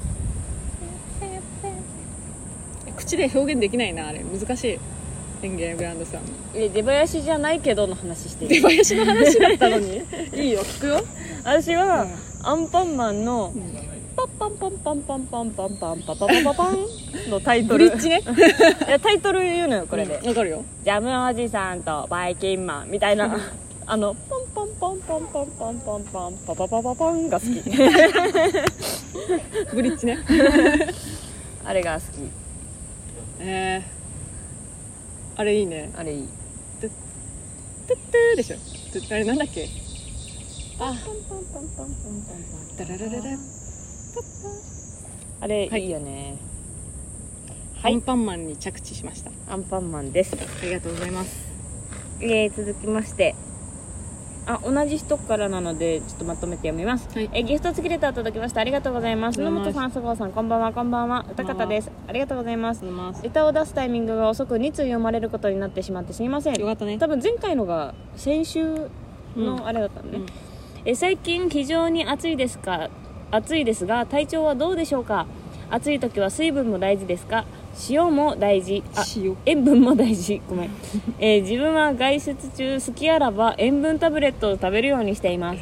[2.97, 4.79] 口で表現できないなあれ難しい
[5.43, 6.23] 演芸グランドさん。
[6.23, 10.03] のえ出囃子じゃないけどの話して出る囃子の話だったのに？
[10.35, 11.05] いいよ聞くよ。
[11.45, 12.27] 私は、うん。
[12.49, 13.53] アンパンマンのん
[14.17, 18.23] パッパンパンパンパンパンパンパンパパパパパンのタイトルブリッジね
[18.87, 23.37] いやタイトル言うのよこれで、わかるよジャムおじさんとバイキンマンみたいな
[23.85, 27.51] あのパンパンパンパンパンパンパンパンパパパパパンが好き
[29.75, 30.19] ブリッジね
[31.65, 32.05] あれが好き
[33.41, 33.96] えー、
[35.37, 35.93] あれいいね。
[35.97, 36.29] あれいい
[36.81, 36.93] 「トゥッ
[37.89, 38.57] トゥ」でしょ。
[38.57, 39.69] トゥあれなんだっけ。
[40.79, 40.95] あ。
[42.79, 43.39] ダララララ。
[45.41, 46.37] あれ、はいい、いよね。
[47.83, 47.95] はい。
[47.95, 49.31] アンパンマンに着地しました。
[49.49, 50.35] アンパンマンです。
[50.35, 51.47] ありがとうございます。
[52.21, 53.35] えー、続きまして
[54.49, 57.29] あ同じ人からなのでちょっとまとめて読みます、はい。
[57.33, 58.61] えーギフト付きレター届きました。
[58.61, 59.41] ありがとうございます。
[59.41, 60.73] 野本さん佐川さんこんばんは。
[60.73, 61.27] こんばんは。
[61.29, 61.91] 歌方です。
[62.07, 62.83] ありがとうございます。
[62.83, 66.55] ありがとうございレターを出すタイミングが遅く2通読まれることになってしまってすみません。
[66.55, 66.97] よかったね。
[66.97, 68.89] 多分前回のが先週
[69.37, 70.27] のあれだったのね、うん。
[70.85, 72.89] え最近非常に暑いですか？
[73.33, 75.27] 暑いですが体調はどうでしょうか？
[75.71, 77.45] 暑い時は水分も大事ですか？
[77.91, 78.83] 塩も大事。
[78.95, 79.37] あ塩。
[79.47, 80.41] 塩分も大事。
[80.49, 80.71] ごめん、
[81.19, 85.59] えー自分は外出中好きあらば塩分タブレットを食べるようにしています。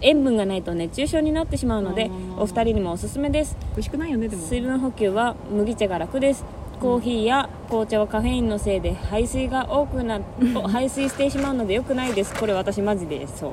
[0.00, 3.56] 塩分がないと熱中症になってしまうのでお二人にもおすすめです。
[3.72, 4.42] 美味しくないよねでも。
[4.42, 6.44] 水分補給は麦茶が楽です。
[6.80, 10.20] コーヒーや紅茶はカフェインのせいで排水が多くな
[10.68, 12.34] 排水してしまうので良くないです。
[12.34, 13.52] これ私マジでそう。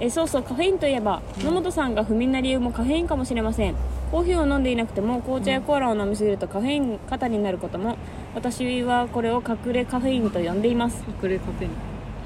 [0.00, 3.74] えそうそうカフェインといえば、野本さんが不眠な理由もカフェインかもしれません
[4.10, 7.96] コーヒーを飲んでいなくても紅茶やコーラを飲みすぎるとカフェイン過多になることも
[8.34, 11.04] 私はこれを隠れカフェインと呼んでいます。
[11.22, 11.70] 隠れカフェイン。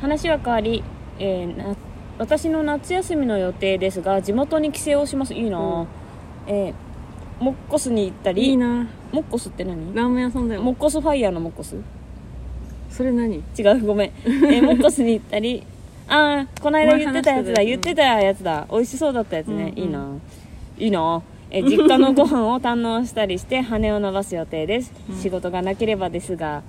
[0.00, 0.82] 話は変わり、
[1.18, 1.76] えーな
[2.18, 5.34] 私の夏休みの予定ですが地元に帰省をします。
[5.34, 5.58] いいな。
[5.58, 5.86] ぁ、うん。
[6.46, 6.74] えー
[7.40, 8.86] モッコスに行ったりいいな。
[9.10, 9.94] モッコスって何？
[9.94, 10.62] ラーメン屋さんだよ。
[10.62, 11.76] モッコスファイヤーのモッコス。
[12.90, 13.42] それ何？
[13.58, 15.66] 違うごめん、えーモッコスに行ったり
[16.06, 18.68] ああこの間言ってたやつだ言ってたやつだ。
[18.70, 19.78] 美味しそうだったやつね、うんうん。
[19.78, 20.08] いいな。
[20.78, 21.22] いいな
[21.54, 25.16] えー実家のご飯を堪能したりして羽を伸ばす予定です、うん。
[25.16, 26.62] 仕事がなければですが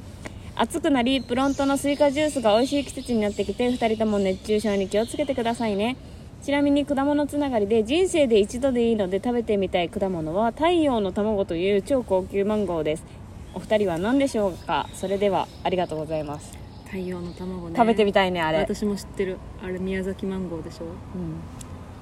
[0.55, 5.95] 暑くなりプロントのスイカジュースが美味しい季節になってきて2人とも熱中症に気をつけてくださいね。
[6.43, 13.05] ちなみに果物つながりで人生で一度でいいので食べてみたい果物は太陽の卵という超高級マンゴーです。
[13.53, 14.89] お二人は何でしょうか？
[14.93, 16.57] それではありがとうございます。
[16.85, 17.75] 太陽の卵ね。
[17.77, 19.37] 食べてみたいねあれ、私も知ってる。
[19.63, 20.83] あれ宮崎マンゴーでしょ？
[20.83, 20.91] うん。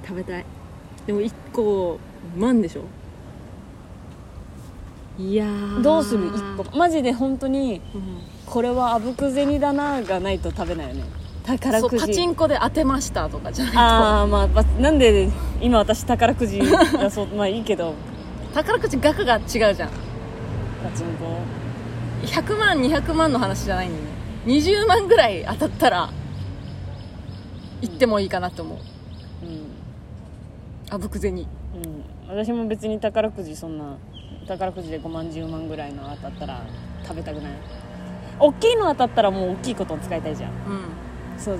[0.03, 0.45] 食べたい
[1.07, 1.99] でも1個
[2.37, 2.83] 万でしょ？
[5.21, 5.81] いやー。
[5.81, 6.27] どうする？
[6.27, 6.41] 一
[6.71, 6.77] 個。
[6.77, 8.01] マジで本当にうん。
[8.45, 11.03] これはあぶく銭だながないと食べないよね。
[11.45, 12.05] 宝くじ。
[12.07, 15.29] パチンコで当てましたとかじゃないああまあまあなんで
[15.59, 17.27] 今私宝くじだそう。
[17.35, 17.93] まあいいけど。
[18.53, 19.73] と宝くじ額が違うじゃん。
[19.73, 19.75] パ
[20.95, 21.37] チンコ。
[22.25, 24.11] 100万200万の話じゃないんだよね
[24.45, 26.09] 20万ぐらい当たったら
[27.81, 28.77] 行ってもいいかなって思う。
[28.77, 28.90] うん
[30.91, 31.45] あぶく銭うん。
[32.27, 33.97] 私も別に宝くじそんな
[34.45, 36.61] 宝くじで5万10万ぐらいの当たったら
[37.03, 37.53] 食べたくない。
[38.39, 40.51] 大きいの当たったらもう大きいことを使いたいじゃん。
[40.51, 40.57] うん。
[41.37, 41.59] そう。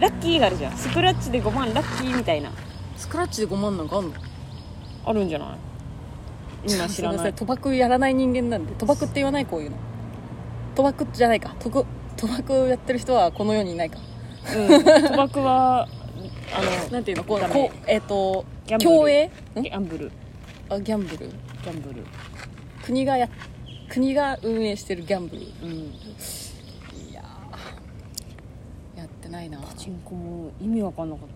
[0.00, 0.76] ラッキーがあるじゃん。
[0.76, 2.50] スクラッチで5万ラッキーみたいな。
[2.96, 4.14] スクラッチで5万なんかあんの？
[5.04, 5.48] あるんじゃない？
[6.72, 8.72] 今知らすない 賭博やらない人間なんで。
[8.74, 9.76] 賭博って言わないこういうの。
[10.76, 11.54] 賭博じゃないか。
[11.60, 13.98] 賭博賭博やってる人はこの世にいないか。
[14.56, 14.66] うん。
[14.68, 15.86] 賭博は
[16.54, 17.24] あの なんていうの？
[17.24, 18.90] こうこうえっ、とギャンブル。
[18.90, 19.26] 競泳？
[19.26, 20.12] んギャンブル。
[20.68, 21.18] あギャンブル。
[21.18, 22.04] ギャンブル。
[22.84, 23.28] 国がや
[23.88, 25.42] 国が運営してるギャンブル。
[25.42, 25.92] いうん。
[27.12, 28.98] やー。
[28.98, 29.58] やってないな。
[29.58, 31.28] パチンコも意味わかんなかっ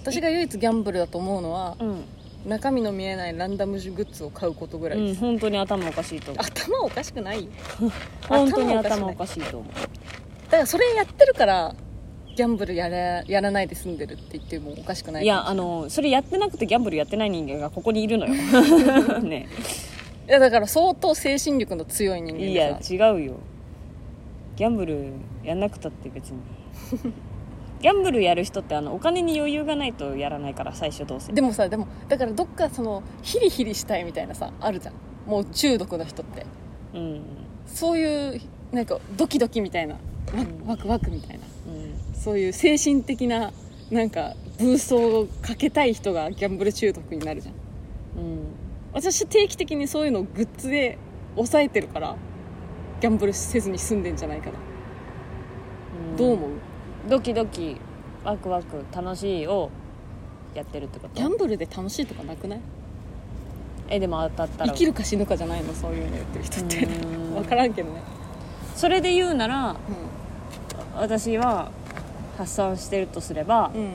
[0.00, 2.04] 私が唯一ギャンブルだと思うのはたもん。
[2.46, 6.44] 中身の見えないランダムグッズを買うことぐらうん、うん、いです、本当に頭おかしいと思う。
[6.44, 7.44] 頭おかしくない？
[7.44, 7.50] よ
[8.28, 9.72] 本当に頭おかしいと思う。
[10.44, 11.74] だからそれやってるから
[12.38, 18.34] ギャンブルやらやらないで済んでるって言ってもおかしくないいやあのそれやってなくてギャンブルやってない人間がここにいるのよ。
[19.18, 19.48] ね。
[20.28, 23.34] いやだから相当精神力の強い人間いや違うよ。
[24.54, 26.38] ギャンブルやんなくたって別に。
[27.82, 31.32] ギャンブルやる人ってあのお金に余裕がないとやらないから最初どうせ。
[31.32, 34.94] でもさでもだからどっかそのヒリヒリしたいみたいなさあるじゃん。
[35.28, 36.46] もう中毒の人って。
[36.94, 37.20] うん。
[37.66, 39.96] そういうなんかドキドキみたいな
[40.32, 41.44] ワうんワクワクみたいな。
[41.44, 41.57] うん
[42.18, 43.52] そういう精神的な
[43.90, 47.54] なんかブーストをかけたい人がギャンブル中毒になるじゃん。
[47.54, 48.38] うん。
[48.92, 50.98] 私定期的にそういうのをグッズで
[51.36, 52.16] 抑えてるから
[53.00, 54.52] ギャンブルせずに済んでんじゃないかな、
[56.10, 56.16] うん。
[56.16, 56.50] どう思う？
[57.08, 57.76] ドキドキ
[58.24, 59.70] ワクワク楽しいを
[60.54, 61.14] やってるってこと？
[61.14, 62.60] ギャンブルで楽しいとかなくない？
[63.90, 64.72] えでも当たったら。
[64.72, 65.72] 生きるか死ぬかじゃないの？
[65.72, 66.76] そういうの言ってる人って。
[66.84, 67.34] うーん。
[67.38, 68.02] 分からんけどね、
[68.74, 69.76] それで言うならう
[70.96, 71.70] 私は
[72.38, 73.92] 発散してるとすればんうん。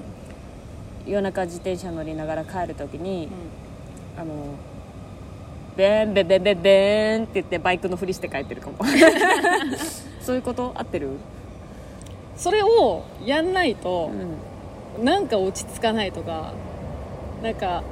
[1.08, 3.28] 夜中自転車乗りながら帰る時に
[4.18, 4.34] う、あの
[5.76, 8.78] ベンベベベベーンって言ってバイクのふりして帰ってるかも。
[10.22, 10.72] そういうこと？
[10.76, 11.08] 合ってる？
[11.08, 11.18] ん、
[12.38, 14.12] それをやんないと
[14.98, 15.04] う、ん。
[15.04, 16.54] なんか落ち着かないとか
[17.42, 17.84] なんか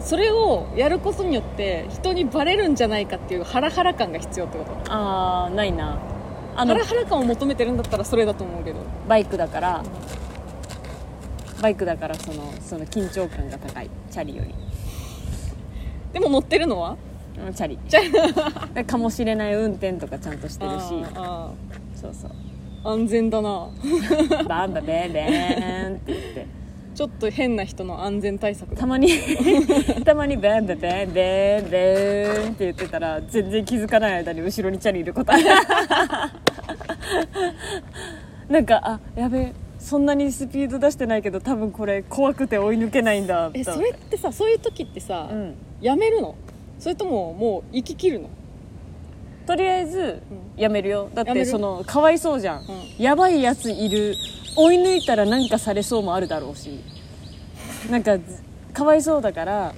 [0.00, 4.92] それをやることによって人にバレるんじゃないかっていうハラハラ感が必要ってこと？
[4.92, 5.98] ああないな
[6.54, 8.80] あハのラハラ感を求めてるんだったらそれだと思うけど。
[9.08, 9.82] バイクだから
[11.62, 13.90] バイクだからそのその緊張感が高い。
[14.10, 14.54] チャリより。
[16.12, 16.96] でも乗ってるのは？
[17.46, 17.78] うんチャリ。
[17.88, 18.84] チャリ。
[18.84, 20.84] かもしれない運転とかちゃんとしてるし。
[21.14, 21.50] あ
[21.94, 22.30] そうそう。
[22.84, 23.68] ー安全だな。
[24.48, 26.46] バンバベンベーンって言って
[26.94, 28.76] ちょっと変な人の安全対策。
[28.76, 29.08] たまに
[30.04, 35.44] たまにベンベンベンベンベンって言ってたら全然気づかない間に後ろにチャリいることある
[38.48, 46.36] なんかあやべえそんなにスピード出してないけど多分これ怖くて追い抜けないんだえそれってさそういう時ってさ、うんやめるの
[46.78, 48.28] それとももう生き切るの
[49.46, 50.22] とりあえず
[50.56, 51.10] やめるよ。
[51.14, 52.64] だってそのかわいそうじゃん、う
[52.98, 54.14] やばいやついる。
[54.54, 56.80] 追い抜いたら何かされそうもあるだろうし。
[57.90, 58.22] なんかず
[58.72, 59.74] かわいそうだから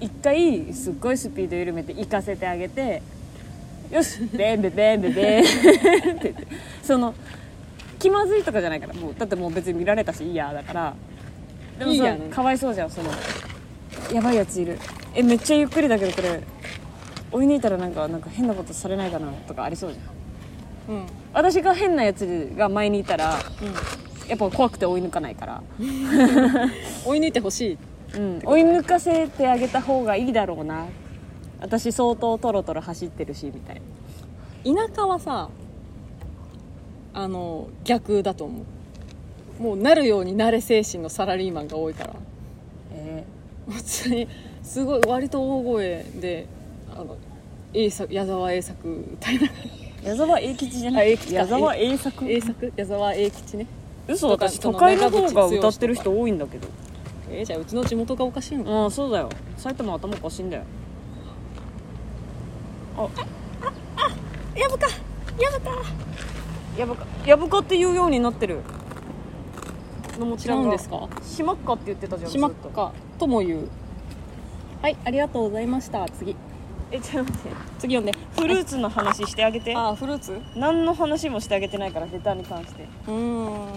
[0.00, 3.00] 一回すっごいスピード緩めて行かせてあげて
[3.90, 6.46] よしベンベベンベベンって言って。
[6.82, 7.14] その
[7.98, 8.94] 気まずいとかじゃないから。
[8.94, 10.94] もうだってもう別に見られたしいいやだから。
[11.78, 12.00] でもいい
[12.30, 13.10] かわいそうじゃんその。
[14.12, 14.78] やばいやついる。
[15.14, 16.42] えめっちゃゆっくりだけどこれ
[17.34, 20.94] 追い抜いたらなんかなんか変なことされないかなとかありそうじゃん。
[20.96, 21.02] うん。
[21.02, 23.40] うん私が変なやつが前にいたら
[24.28, 25.62] やっぱ怖くて追い抜かないから、
[27.04, 27.78] 追い抜いてほしい。
[28.16, 30.86] うん、追い抜かせてあげた方がいいだろうな。
[31.60, 33.82] 私相当トロトロ走ってるしみたい
[34.74, 34.86] な。
[34.86, 35.48] 田舎はさ
[37.12, 38.62] あの逆だと思
[39.58, 39.62] う。
[39.62, 42.14] もうなるように慣れ精神のサラリーマンが多いから。
[42.92, 43.24] え
[43.68, 44.28] 普通に
[44.62, 46.46] すごい割と大声で
[46.94, 47.16] あの
[47.72, 49.48] 栄作矢沢栄作歌いな
[50.02, 51.06] 矢沢永吉じゃない？
[51.06, 51.40] あ永吉か。
[51.40, 52.24] 矢沢栄作？
[52.24, 52.72] ら栄作？
[52.76, 53.66] 矢沢永吉ね。
[54.06, 56.68] 嘘とか私都会の方が歌ってる人多いんだけど。
[57.30, 59.30] えーじゃあうちの地元がおかしいのうんそうだよ。
[59.56, 60.62] 埼玉頭おかしいんだよ。
[62.96, 63.08] あ。
[64.56, 64.86] やぶか。
[65.40, 65.70] やぶか。
[66.78, 67.06] やぶか。
[67.26, 68.60] やぶかって言うようになってる。
[70.18, 71.08] のも違うんですか？
[71.22, 73.68] しまっかって言ってたじゃんしまっかとも言う。
[74.82, 76.06] はいありがとうございました。
[76.10, 76.36] 次
[76.90, 77.56] えちょっと待って。
[77.78, 78.18] 次読んで。
[78.36, 79.74] フルーツの話してあげて。
[79.74, 80.40] ああフルーツ？
[80.56, 82.86] 何の話もしてあげてないからヘタに関して。
[83.06, 83.68] うーん。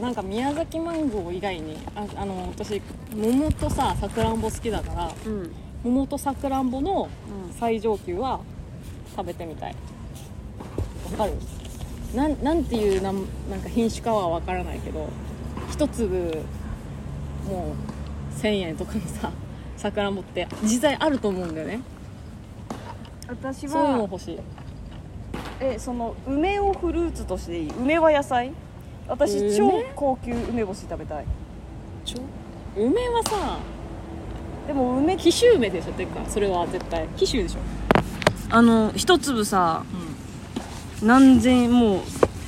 [0.00, 2.82] なんか宮崎マンゴー以外にああの私
[3.14, 5.52] 桃とささくらんぼ好きだからうん。
[5.84, 7.08] 桃とさくらんぼの
[7.58, 8.40] 最上級は
[9.16, 9.76] 食べてみたい。
[11.12, 11.34] わかる？
[12.14, 15.08] なんなんていうなんなんか品種かはわからないけど
[15.70, 16.44] 一粒
[17.48, 19.32] もう1000円とかのさ
[19.84, 21.80] さくらんぼって実際あると思うんだよね。
[23.28, 24.38] 私そういうのは欲しい。
[25.60, 27.70] えその梅をフルーツとしていい。
[27.76, 28.52] 梅は野菜。
[29.06, 29.54] 私梅？
[29.58, 31.26] 超高級梅干し食べたい。
[32.06, 32.20] ちょ
[32.74, 33.58] 梅はさ
[34.66, 37.06] でも梅紀州梅でしょてかそれは絶対。
[37.08, 37.58] 紀州でしょ。
[38.48, 39.84] あの一粒さ
[41.02, 42.00] う何千円もう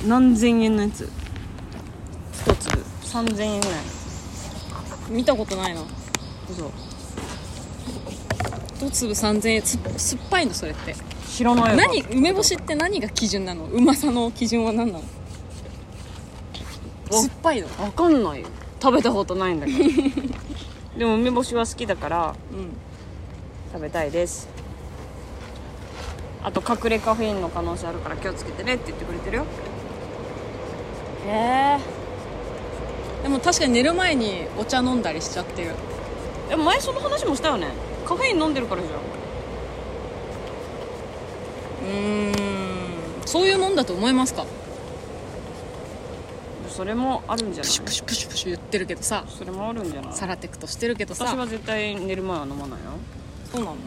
[0.07, 1.07] 何千円のやつ。
[2.33, 2.83] 一粒。
[3.03, 5.13] 3000円ぐらい。
[5.13, 5.81] ん見たことないな。
[6.49, 6.71] 嘘
[8.79, 9.61] 一粒3000円。
[9.63, 10.95] す酸っぱいのそれって。
[11.27, 11.75] 知らないわ。
[11.75, 13.65] 何梅干しって何が基準なの？
[13.65, 15.03] うまさの基準は何なの？
[17.09, 17.67] 酸っぱいの。
[17.83, 18.41] わかんない。
[18.41, 18.47] よ
[18.79, 19.79] 食べたことないんだけど。
[20.97, 22.69] でも梅干しは好きだからうん。
[23.73, 24.47] 食べたいです。
[26.43, 29.45] あと隠れカフェインの可能性あるから気をつけてねって言ってくれてるよ。
[31.27, 31.79] へえ。
[33.23, 35.71] でも確かに寝る前にお茶飲んだりしちゃってる。
[36.47, 37.67] でも前その話もしたよね
[38.07, 38.93] カフェイン飲んでるからじゃん。
[41.91, 43.27] うーん。
[43.27, 44.45] そういうもんだと思いますか？
[46.69, 47.71] それもあるんじゃない？
[47.71, 49.25] プシュプシュプシュプシュ言ってるけどさ。
[49.27, 50.13] それもあるんじゃない？
[50.13, 51.25] サラテクとしてるけどさ。
[51.25, 52.91] 私は絶対寝る前は飲まないよ。
[53.51, 53.77] そうなの？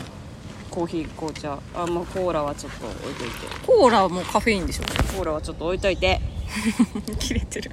[0.70, 1.58] コーヒー紅茶。
[1.74, 3.34] あもうコーラはちょっと置いといて。
[3.66, 4.82] コーラはもうカフェインでしょ。
[5.16, 6.20] コーラはちょっと置いといて。
[7.18, 7.70] 切れてる。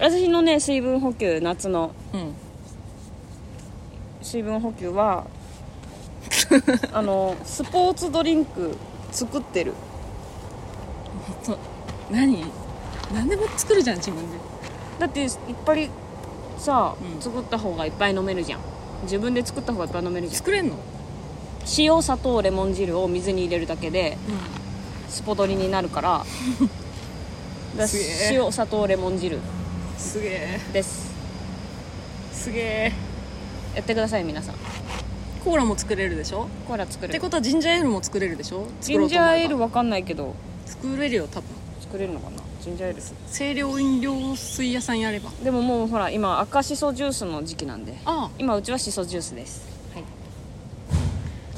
[0.00, 1.92] 私のね水分補給夏の。
[2.14, 2.34] うん。
[4.22, 5.26] 水分補給は
[6.92, 8.76] あのスポーツドリンク
[9.12, 9.74] 作ってる。
[11.44, 11.56] と
[12.10, 12.44] 何？
[13.12, 14.38] 何でも作るじゃん自分で。
[14.98, 15.30] だっていっ
[15.64, 15.90] ぱい
[16.58, 17.22] さ、うん。
[17.22, 18.60] 作った方がいっぱい飲めるじゃん。
[19.02, 20.38] 自分で作った方がいっぱい飲めるじゃん。
[20.38, 20.76] 作れんの？
[21.78, 24.18] 塩砂糖レモン汁を水に入れるだけで
[25.08, 26.24] スポドリになるから。
[27.76, 28.06] だ すげえ。
[28.32, 29.38] 塩砂糖レモン汁。
[29.96, 30.60] すげえ。
[30.72, 31.12] です。
[32.32, 32.92] すげえ。
[33.74, 34.54] やってください皆さん
[35.44, 36.48] コーラも作れるでしょ？
[36.66, 37.12] コーラ作れる。
[37.12, 38.66] ってことはジンジャーエールも作れるでしょ？
[38.80, 40.34] ジンジャーエールはわかんないけど。
[40.64, 41.50] 作れるよ多分。
[41.82, 42.38] 作れるのかな？
[42.62, 45.30] ジンジャーエール清涼飲料水屋さんやれば。
[45.42, 47.94] でももうほら今赤しそジュースの時期なんで。
[48.06, 49.68] あ今うちはしそジュースです。
[49.92, 50.04] はい。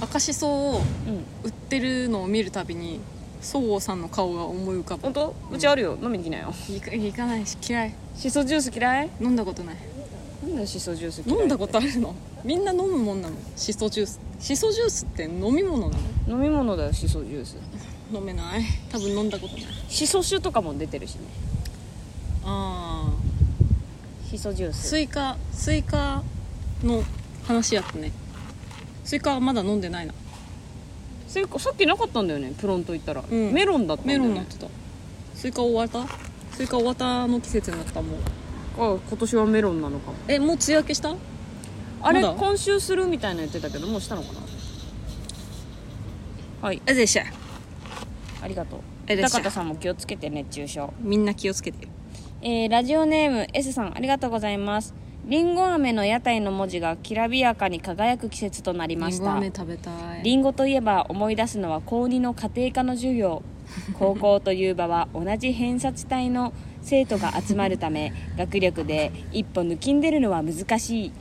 [0.01, 1.25] あ赤しそをうん。
[1.45, 3.01] 売ってるのを見るたびに
[3.41, 5.03] そごうさんの顔が思い浮かぶ。
[5.03, 5.35] 本当？
[5.53, 5.97] うちあるよ。
[6.03, 6.53] 飲みに来なよ。
[6.69, 7.95] 行か行かないし嫌い。
[8.17, 9.11] しそジュース嫌い？
[9.21, 9.77] 飲んだことない。
[10.43, 12.17] なんでしそジュース嫌い飲んだことあるの？
[12.47, 13.35] みんな飲むもんなの？
[13.57, 14.21] しそジュース。
[14.39, 15.97] しそジュースって飲み物な
[16.29, 16.37] の？
[16.37, 17.57] 飲み物だよしそジュース。
[18.13, 18.63] 飲めない？
[18.89, 19.65] 多分飲んだことない。
[19.89, 21.23] しそ酒とかも出てるしね。
[22.45, 23.11] あ
[24.31, 24.91] しそジュース。
[24.91, 26.23] スイカスイカ
[26.85, 27.03] の
[27.49, 28.13] 話やったね。
[29.05, 30.15] スイカはまだ飲んでないな。
[31.27, 33.53] それさっきなかったんだよねプロント行ったら、うん。
[33.53, 34.69] メロンだったんだよね、メロンになってた。
[35.35, 36.07] スイカ終わった？
[36.55, 38.21] スイカ終わったの季節になったもう。
[38.79, 40.17] あ今年はメロンなのかも。
[40.29, 41.17] えもう梅雨明けした？
[42.03, 42.35] あれまだ？
[42.35, 44.41] 今週するみたいな言ってたけどもうしたのかな？
[46.69, 46.81] はい。
[46.87, 47.25] あでした
[48.43, 48.81] ありがとう。
[49.09, 51.89] えでした高田さんも気をつけて熱中症みんな気をつけて
[52.43, 54.95] えーラジオネーム S さんありがとうございます。
[55.27, 59.35] りんご飴の屋台の文字がきらびやかに輝く季節となりました。
[59.35, 60.23] 飴食べたい。
[60.23, 63.43] りんごといえば思い出すのは高2の家庭科の授業。
[63.99, 71.13] 高校という場は同じ偏差値帯の生徒が集まるため学力で一歩抜きんでるのは難しい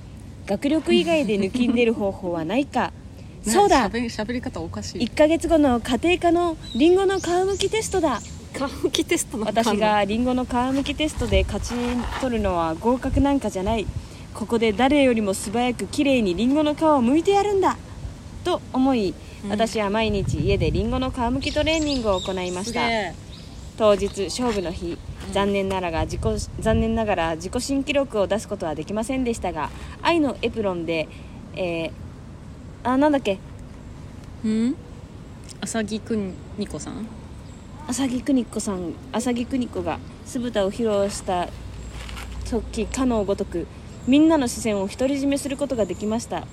[0.45, 2.93] 学力以外で抜きんでる方法はないか。
[3.43, 3.77] そうだ。
[3.77, 5.05] しゃべりしゃべり方おかしい。
[5.05, 8.19] 1ヶ月後の家庭科のりんごの皮むきテストだ。
[8.53, 11.73] 顔向きテストの私がりんごの皮むきテストで勝ち
[12.21, 13.85] 取るのは合格なんかじゃない。
[14.33, 17.77] ここで誰よりも素早くきれいにりんごの皮を剥いてやるんだ。
[18.43, 19.49] と思い、うん。
[19.49, 22.81] 私は毎日家でりんごの皮むきトレーニングを行いますした
[23.77, 24.97] 当日勝負の日
[25.31, 26.21] 残念ながら自己
[26.59, 29.69] 残念ながら自己新記録を出すことはできませんでしたが
[30.01, 31.07] 愛のエプロンで、
[31.55, 31.91] えー
[32.83, 33.39] あなんだっけ？
[34.43, 34.75] うん？
[35.61, 37.07] 浅木くにこさん？
[37.87, 38.93] 浅木邦子さん。
[39.11, 41.47] 浅木邦子が酢豚を披露した
[42.49, 43.65] 時かのごとく
[44.05, 46.45] みんなの視線を独り占めすることができました、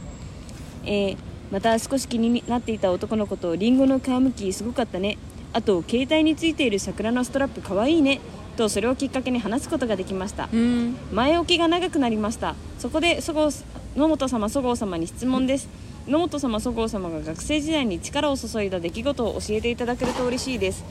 [0.84, 1.16] えー
[1.50, 5.18] また少し気になっていた男の子とリンゴの皮むきすごかったね。
[5.52, 8.22] あと携帯についている桜のストラップかわいいね
[8.52, 10.48] とそれをきっかけに話すことができました。
[10.52, 10.96] うん。
[11.12, 12.54] 前置きが長くなりました。
[12.78, 13.50] そこでそごう
[13.96, 15.68] 野本様そごう様に質問です。
[16.06, 20.84] 野本様そごう様が学生時代に力を注いだ出来事を教えていただけると嬉しいです。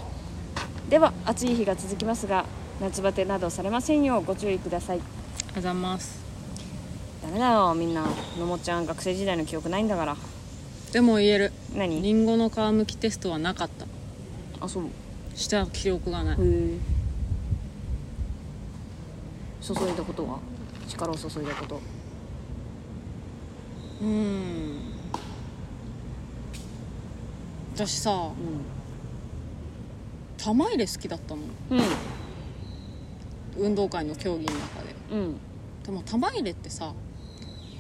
[0.90, 2.46] では暑い日が続きますが
[2.82, 5.00] 夏バテなどされませんようご注意ください。
[5.00, 6.22] ありがとうございます。
[7.22, 8.06] ダメだよみんな。
[8.40, 10.16] 野本ちゃん学生時代の記憶ないんだから。
[10.92, 11.54] でも言える。
[11.76, 12.02] 何？
[12.02, 13.86] りんごの皮むきテストはなかった。
[14.66, 14.86] あそう。
[14.86, 14.88] へ
[15.36, 16.38] した記憶がない。
[16.40, 16.78] え
[19.62, 20.40] 注いだことは？
[20.88, 21.80] 力を注いだこと。
[24.02, 24.80] うん。
[27.76, 28.32] 私さう
[30.42, 31.42] 玉入れ好きだったの。
[31.42, 31.46] ん。
[33.58, 34.96] 運動会の競技の中で。
[35.12, 35.20] うん。
[35.20, 35.38] うん
[35.84, 36.94] でも玉入れってさ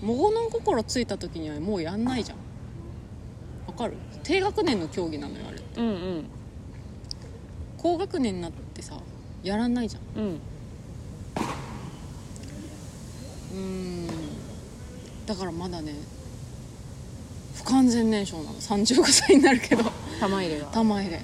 [0.02, 2.38] 物心ついた時にはもうやんないじゃん。
[3.68, 3.94] わかる？
[4.24, 6.26] 低学年の競技なのよあれうんうん。
[7.78, 8.96] 高学年になってさ
[9.44, 10.24] やらないじゃん。
[10.24, 10.40] うん
[13.52, 14.08] うーん。
[15.26, 15.94] だからまだね
[17.56, 18.58] 不完全燃焼なの。
[18.60, 19.84] 35歳になるけど。
[20.20, 20.66] 玉入れが。
[20.68, 21.22] 玉入れ。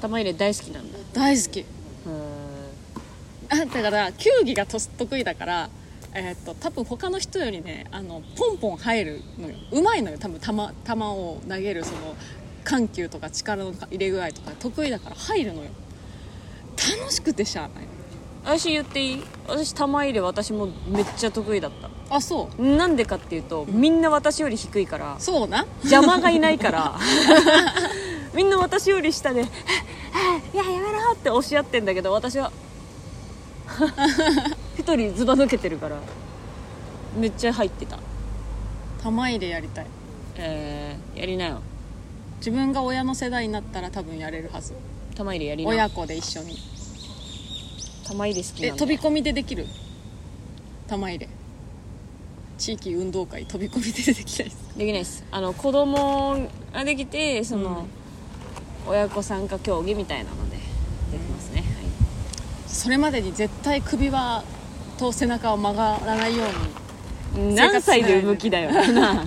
[0.00, 0.98] 玉入れ大好きなんだ。
[0.98, 1.60] へ大好き。
[1.60, 1.64] え
[3.50, 5.70] あだから球技がと得意だから
[6.14, 9.56] えーっと多分他の人よりねあのポンポン入るのよ。
[9.72, 12.14] うまいのよ多分球球を投げるその
[12.64, 15.70] 緩急とか力の入れ具合とか得意だから入るのよ。
[16.98, 17.86] 楽しくてしゃあない
[18.44, 19.22] 私言っていい？
[19.48, 21.88] 私玉入れ私もめっちゃ得意だった。
[22.14, 22.76] あそう。
[22.76, 25.64] なんでかっていうとみんな私より低いからそうな。
[25.82, 26.98] 邪魔がいないから。
[28.34, 32.50] みんな私より下で「いややめろ!」って押し合ってんだけど私は
[34.78, 35.96] 一人ずば抜けてるから
[37.16, 37.98] めっちゃ入ってた。
[39.02, 39.86] 玉入れやりたい。
[40.36, 41.60] えー、やりなよ。
[42.38, 44.72] 自分が親の世代になったら多分やれるはず。
[45.14, 46.56] 玉入れやりな親子で一緒に
[48.12, 49.66] 玉入れ好きなんだえ飛び込みでできる？
[50.88, 51.28] 玉入れ。
[52.58, 54.78] 地域運動会飛び込みでできないです。
[54.78, 55.24] できないです。
[55.30, 57.86] あの子供ができてその、
[58.86, 61.64] 親子参加競技みたいなのでできますね、
[62.66, 64.44] それまでに絶対首は
[64.98, 68.70] と背中を曲がらないようはい、生何歳で産む気だよ。
[68.92, 69.24] なあ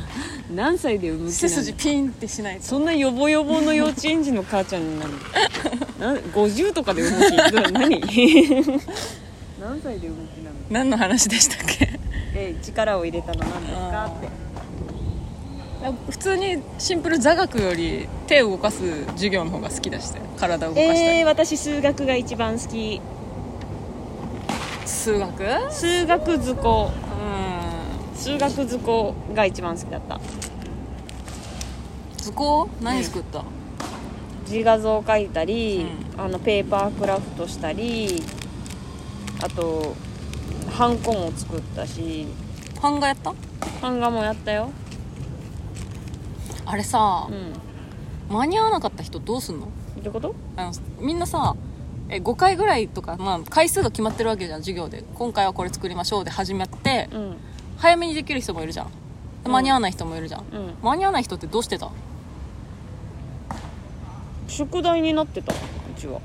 [0.53, 2.63] 何歳で産む気なの筋ピンってしないと。
[2.63, 5.11] そんなヨボヨボの幼稚園児の母ちゃんになる
[5.99, 7.71] な50とかで産む気？
[7.71, 8.01] 何？
[9.59, 10.55] 何歳で産む気なの？
[10.69, 11.99] 何の話でしたっけ？
[12.35, 14.05] え力を入れたの何ですか？
[14.17, 14.45] って。
[15.85, 23.01] や普通にシンプル座学より手を動かす授業の方が好きだして体を動かしたり、えー、私数学が一番好き。
[24.85, 25.43] 数学？
[25.43, 26.91] う数学図工。
[26.91, 27.54] ん
[28.15, 30.19] 数学図工が一番好きだった。
[32.17, 32.69] 図工？
[32.81, 33.43] 何作った、
[34.49, 35.85] 自画像描いたり、
[36.17, 38.23] あのペーパークラフトしたり
[39.43, 39.95] あと
[40.71, 42.27] ハンコも作ったし。
[42.81, 43.33] 版画やった？
[43.81, 44.69] 版画もやったよ。
[46.65, 47.53] あれさう、ん。
[48.35, 49.67] 間に合わなかった人どうすんの？
[49.99, 50.35] ってこと？
[50.55, 51.55] あのみんなさ
[52.09, 55.03] え5回ぐらいとか、まあ、回数が決まってるわけじゃん授業で。
[55.15, 57.37] 今回はこれ作りましょうで始まってうん
[57.77, 58.87] 早めにできる人もいるじゃん。
[59.43, 60.73] で間に合わない人もいるじゃん、うん。
[60.81, 61.91] 間に合わない人ってどうしてた？
[64.47, 65.55] 宿題になってたう
[65.97, 66.21] ちは。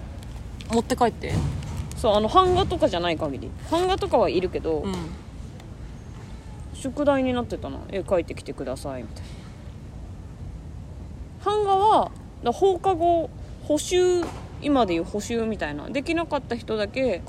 [0.70, 1.34] 持って帰って？
[1.96, 3.51] そうあの版画とかじゃない限り。
[3.70, 4.94] 版画とかはいるけど、うん。
[6.72, 9.28] 宿題になってたな絵描いてきてくださいみたいな。
[11.44, 12.11] 版画は
[12.42, 13.28] だ放課後
[13.64, 14.22] 補習
[14.62, 15.90] 今でいう補習みたいな。
[15.90, 17.22] できなかった人だけ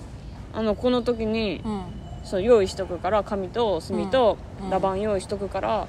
[0.54, 1.82] あのこの時にうん
[2.24, 4.70] そう用意しとくから紙と墨とうん。
[4.70, 5.88] ラバン用意しとくから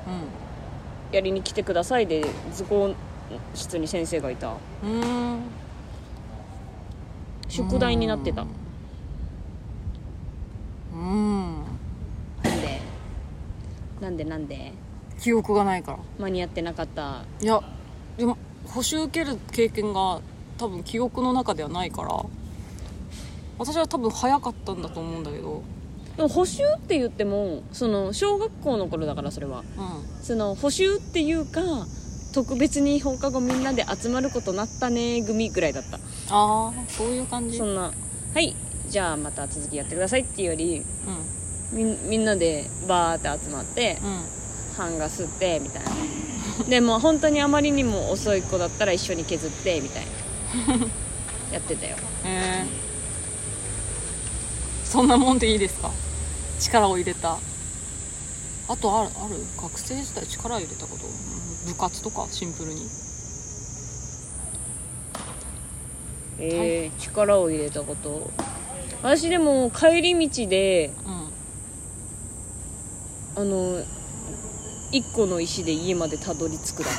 [1.12, 2.95] やりに来てくださいで図工
[3.55, 4.55] 室に先生がいた。
[4.83, 4.91] うん。
[4.91, 5.41] うーん
[7.49, 8.47] 宿題になってた。
[10.95, 11.64] うん。
[12.43, 12.80] なんで？
[14.01, 14.24] なんで？
[14.24, 14.72] なんで？
[15.20, 15.99] 記憶がないから。
[16.18, 17.24] 間に合ってなかった。
[17.41, 17.62] いや
[18.16, 20.20] でも補習受ける経験が
[20.57, 22.24] 多分記憶の中ではないから
[23.59, 25.62] 私は多分早かったんだと思うんだけど
[26.17, 29.61] でも補習って言ってもその小学校の頃だからそれは。
[29.61, 29.65] う
[30.25, 31.61] その補習っていうか
[32.35, 35.97] 特別に放課後みんなで集まることなったね組ぐらいだった。
[35.97, 37.57] んああそういう感じ。
[37.57, 37.93] うんそんな。
[38.35, 38.55] はい。
[38.89, 40.83] じゃあまた続きやってくださいっていうより
[41.73, 44.79] みんみんなでバーって集まってうん。
[44.79, 45.91] 版画吸ってみたいな。
[46.69, 50.05] でも本当にあまりにも遅い子だったら一緒に削ってみたい
[50.79, 50.87] な。
[51.53, 51.97] やってたよ。
[52.25, 52.91] へえ
[54.93, 55.90] そんなもんでいいですか？
[56.61, 57.38] 力を入れた。
[58.68, 59.36] あとあるある。
[59.62, 61.07] 学生時代力入れたこと？
[61.07, 61.09] う
[61.70, 62.26] ん部活とか？
[62.30, 62.82] シンプルに。
[66.38, 68.30] えー、力を入れたこと？
[69.03, 71.11] 私でも帰り道でう
[73.40, 73.43] ん。
[73.43, 73.82] あの
[74.93, 76.90] 一個の石で家までたどり着くだ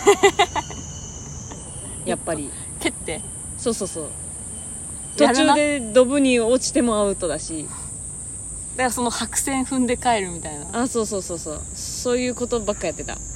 [2.08, 2.50] やっぱり。
[2.80, 3.22] 蹴って？
[3.60, 4.10] そうそうそう。
[5.16, 7.68] 途中でドブに落ちてもアウトだし。
[7.68, 7.83] だ
[8.78, 10.82] からその白線踏んで帰るみたいな。
[10.84, 11.62] あそうそうそうそう。
[11.76, 13.18] そういうことばっかやってた。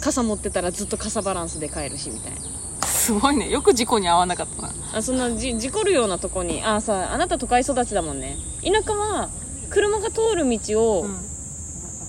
[0.00, 2.38] 傘持ってたらずっと傘バランスで帰るしみたいな。
[2.86, 3.50] すごいね。
[3.50, 4.72] よく事故に遭わなかったな。
[4.94, 8.36] あそんなじ事故るようなとこにあさあなた都会育ちだもんね。
[8.62, 9.28] 田舎は
[9.70, 11.16] 車が通る道を、うん。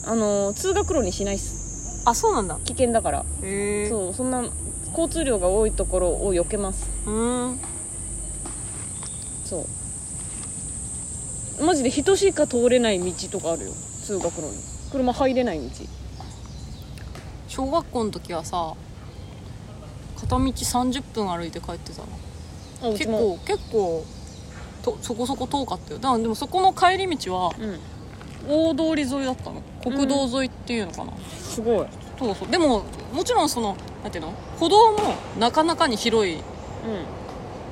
[0.06, 2.04] あの通学路にしないっす。
[2.06, 2.60] あそうなんだ。
[2.64, 3.26] 危険だから。
[3.42, 3.90] へえ。
[3.90, 4.46] そうそんな
[4.90, 6.88] 交通量が多いところを避けます。
[7.06, 7.60] うーん。
[9.46, 9.66] そう
[11.62, 13.72] マジで人しか通れない道とかあるよ。
[13.72, 14.52] 通学路に。
[14.92, 15.70] 車入れない道。
[17.48, 18.74] 小学校の時はさ
[20.20, 22.04] 片道30分歩いて帰ってた
[22.92, 24.06] 結構結構
[24.84, 26.00] とそこそこ遠かったよ。
[26.00, 27.80] だからでもそこの帰り道はうん。
[28.50, 29.62] 大通り沿いだったの。
[29.84, 31.88] 国道沿いっていうのかな、すごい。
[32.20, 32.50] そうそう。
[32.50, 34.34] でももちろんそのなんていうの？
[34.60, 35.00] 歩道も
[35.40, 36.42] なかなかに広いうん。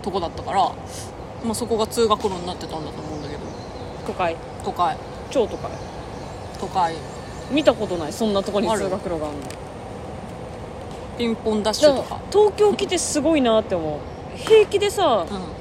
[0.01, 0.59] とこだったから、
[1.43, 3.19] まあ、そこが通学路になってたんだと思う。
[3.19, 3.24] んだ
[4.05, 4.35] 都会。
[4.63, 4.97] 都会。
[5.31, 5.69] 超都会。
[6.59, 6.95] 都会。
[7.51, 8.13] 見たことない。
[8.13, 8.81] そんなとこにある？
[8.81, 9.43] 通学路があるの。
[11.17, 12.19] ピンポンダッシュとか。
[12.31, 13.99] 東京来てすごいなって思う。
[14.37, 15.55] 平気でさうん。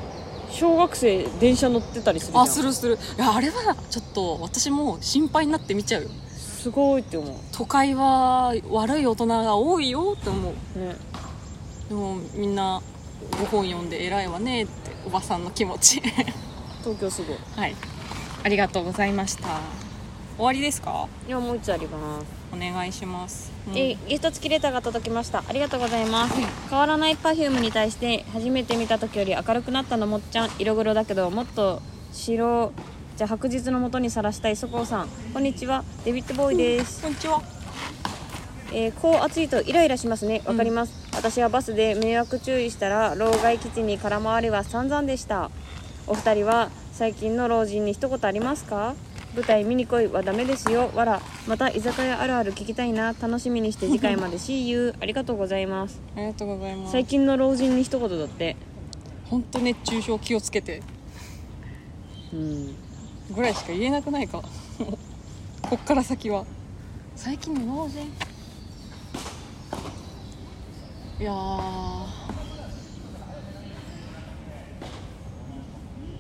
[0.51, 2.99] 小学生電車乗ってたりするあするする。
[3.17, 6.09] いやあれはちょっと私も心配になって見ちゃうよ。
[6.29, 7.35] すごいって思う。
[7.53, 10.79] 都会は悪い大人が多いよって思う。
[10.79, 10.95] ね。
[11.89, 12.81] でもみんな
[13.39, 14.73] ご本読んで偉いわねって
[15.07, 17.75] おばさんの気持ち東京すごいはい
[18.45, 19.49] ありがとうございました。
[20.37, 21.09] 終わりですか？
[21.27, 22.27] いやもう一つあります。
[22.53, 23.73] お願いします、うん。
[23.75, 25.43] えーゲスト付きレターが届きました。
[25.49, 26.35] ありがとうございます。
[26.69, 30.51] 変わらないパフュームに対して初めて見た時より明るくなったのもっちゃん。
[30.59, 31.81] 色黒だけどもっと
[32.13, 32.75] 白
[33.17, 35.09] じゃあ白日のもとにさらしたいそこうさん。
[35.33, 35.83] こんにちは。
[36.05, 37.01] デビッドボーイです。
[37.01, 37.43] こんにちは。
[38.75, 40.43] えーこう暑いとイライラしますね。
[40.45, 45.51] わかります、私はバスで迷惑注意したら老害基地に空回りは散々でした。
[46.07, 48.95] お二人は最近の老人に一言ありますか？
[49.35, 50.93] 舞台見に来いはダメですよ。
[50.95, 51.21] わら。
[51.49, 53.15] また居酒屋あるある聞きたいな。
[53.21, 56.01] 楽しみにして次回まで See you ありがとうございます。
[56.17, 56.93] ありがとうございます。
[56.93, 58.57] 最近の老人に一言だって。
[59.27, 60.83] 本当熱中症気をつけて。
[62.33, 62.77] うん。
[63.35, 64.41] ぐらいしか言えなくないか？
[65.63, 66.45] こっから先は。
[67.17, 68.05] 最近の老人？
[71.21, 71.33] いや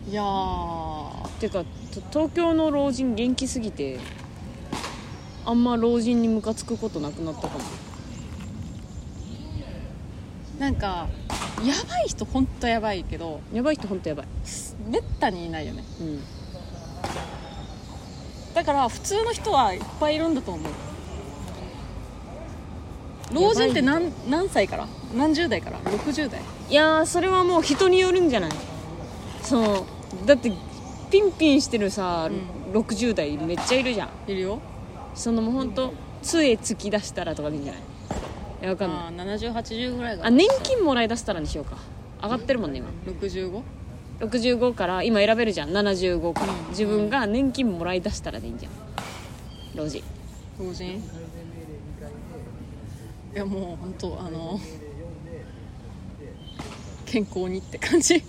[0.08, 1.28] いやー。
[1.40, 3.98] てかと東京の老人元気すぎて
[5.44, 7.64] あんま老人にムカつくことなくなったかも。
[10.58, 11.08] なんか
[11.64, 14.26] やばい人ほんとやばいけどやばい人ほんとやばい。
[14.88, 15.84] めったにいないよね。
[16.00, 16.22] うん。
[18.54, 20.72] だから普通の人はいっぱいいるんだと思う。
[23.32, 24.86] 老人って何何歳から？
[25.16, 26.40] 何十代から？60代？
[26.70, 28.50] いやーそれはもう人によるんじゃない？
[29.42, 29.86] その
[30.26, 30.52] だって
[31.10, 32.28] ピンピンしてるさ、
[32.72, 34.30] う60代めっちゃいるじゃん。
[34.30, 34.60] いるよ。
[35.14, 35.92] そのもうほんと
[36.22, 37.82] 杖突き出したらとかでいいんじゃない？
[38.62, 38.98] いやわかんない。
[38.98, 41.76] あー7080ぐらいがあ年金もらい出したらにしようか。
[42.22, 42.88] 上がってるもんね今。
[43.06, 43.62] 65?
[44.20, 45.70] 65から今選べるじゃん。
[45.70, 46.46] 75か。
[46.46, 46.68] ら、うん。
[46.70, 48.72] 自分が年金もらい出したらでいいんじゃん。
[49.76, 50.02] 老人。
[50.58, 51.02] 老人？
[53.34, 54.60] いやもう本当あの
[57.04, 58.22] 健康にって感じ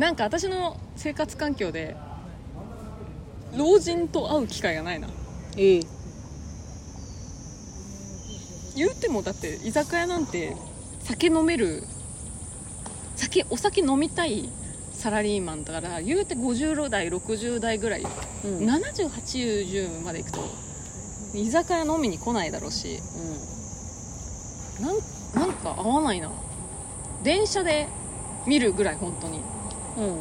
[0.00, 1.94] なんか私の生活環境で
[3.54, 5.08] 老人と会う機会がないな。
[5.58, 5.80] ええ。
[8.76, 10.56] 言うてもだって居酒屋なんて
[11.00, 11.82] 酒飲める
[13.14, 14.48] 酒お酒飲みたい
[14.90, 18.70] サラリーマンだから言うて50代60代ぐらい、うん。
[18.70, 20.38] 7080までいくと
[21.34, 22.98] 居酒屋飲みに来ないだろうし
[24.80, 26.32] なんなんか合わないな。
[27.22, 27.86] 電車で
[28.46, 29.42] 見るぐらい本当に
[29.98, 30.04] うん。
[30.04, 30.20] うん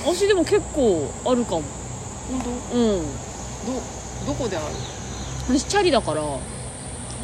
[0.00, 1.62] 私でも結構あるかも。
[2.30, 2.40] 本
[2.72, 2.78] 当？
[2.78, 3.02] うん。
[4.26, 4.66] どどこである？
[5.48, 6.22] 私チャリだから。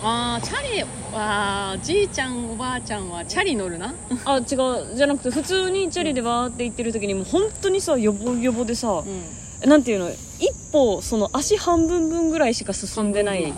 [0.03, 0.85] あーチャリ
[1.17, 3.95] はじいちゃんおばあちゃんはチャリ乗るな？
[4.27, 4.45] あ違う。
[4.97, 9.03] じゃなくて普通にチャリでわーって行ってる時にもう本当にさヨボヨボでさ、
[9.63, 9.69] うん。
[9.71, 10.11] なんていうの？
[10.11, 13.55] 一歩その足半分分ぐらいしか進んでない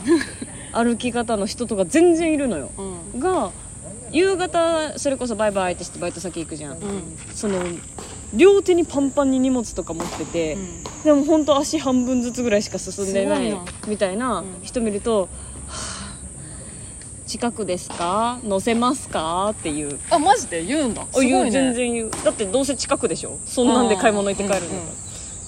[0.72, 2.70] 歩き方の人とか全然いるのよ。
[3.14, 3.20] うん。
[3.20, 3.50] が
[4.16, 7.18] 夕方それこそバイバイってしてバイト先行くじゃん、うん。
[7.34, 7.62] その
[8.34, 10.56] 両手にパンパンに荷物とか持ってて、
[11.04, 13.56] でも本当足半分ずつぐらいしか進んでない
[13.86, 15.28] みたいな人見ると、は
[15.68, 16.06] あ
[17.26, 18.38] 近くですか？
[18.44, 19.50] 乗せますか？
[19.50, 19.98] っていう。
[20.10, 20.64] あマジで？
[20.64, 21.04] 言うんだ。
[21.06, 21.38] すごいね。
[21.38, 22.10] あ言う全然言う。
[22.24, 23.36] だってどうせ近くでしょ？
[23.44, 24.92] そんなんで買い物行って帰るんだから、うんうん。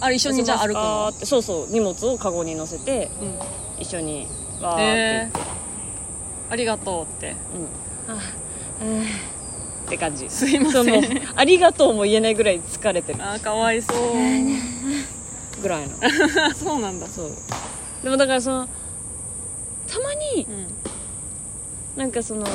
[0.01, 1.09] あれ一緒にじゃあ歩くの？
[1.09, 1.25] って。
[1.25, 1.73] そうそう。
[1.73, 3.25] 荷物をカゴに乗せてう
[3.81, 3.83] ん。
[3.83, 4.27] 一緒に
[4.61, 7.37] わーってえー、ありがとうって。
[8.09, 8.15] うん。
[8.15, 8.19] あ
[8.83, 9.03] うん。
[9.03, 9.05] っ
[9.89, 10.29] て感じ。
[10.29, 10.85] すいません。
[10.85, 11.05] そうもう
[11.37, 13.19] ありがとうも言えないぐらい疲れてる。
[13.23, 13.97] あーかわいそう。
[15.63, 15.95] ぐらいの。
[16.55, 17.07] そうなんだ。
[17.07, 17.31] そう。
[18.05, 18.69] でもだからその
[19.89, 20.67] たまにうん。
[21.97, 22.47] なんかその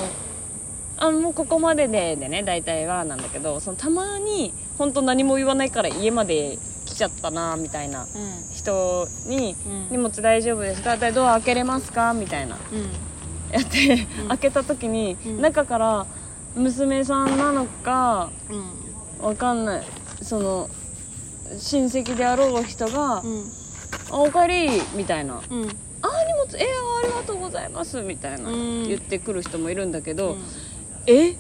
[0.97, 8.05] あもうここまでででね大体はなんだけどそのたまに本当何も言わないから家まで来ちゃったなみたいな
[8.55, 9.55] 人に
[9.91, 9.97] 「うん。
[9.97, 12.57] 荷物大丈夫ですか?」ドア開けれますか?」みたいな。
[12.71, 12.89] うんうん
[13.53, 15.41] やって、開けた時に、うん。
[15.41, 16.05] 中から
[16.55, 18.29] 娘さんなのか
[19.19, 19.25] うん。
[19.27, 19.83] わかんない。
[20.21, 20.69] その
[21.57, 23.43] 親戚であろう人が「うん。
[24.11, 25.61] あおかえり」みたいな「あうん。
[25.61, 25.73] 荷物
[26.55, 26.63] えー、
[27.03, 28.87] ありがとうございます」みたいなうん。
[28.87, 30.41] 言ってくる人もいるんだけど、うん。
[31.07, 31.35] え？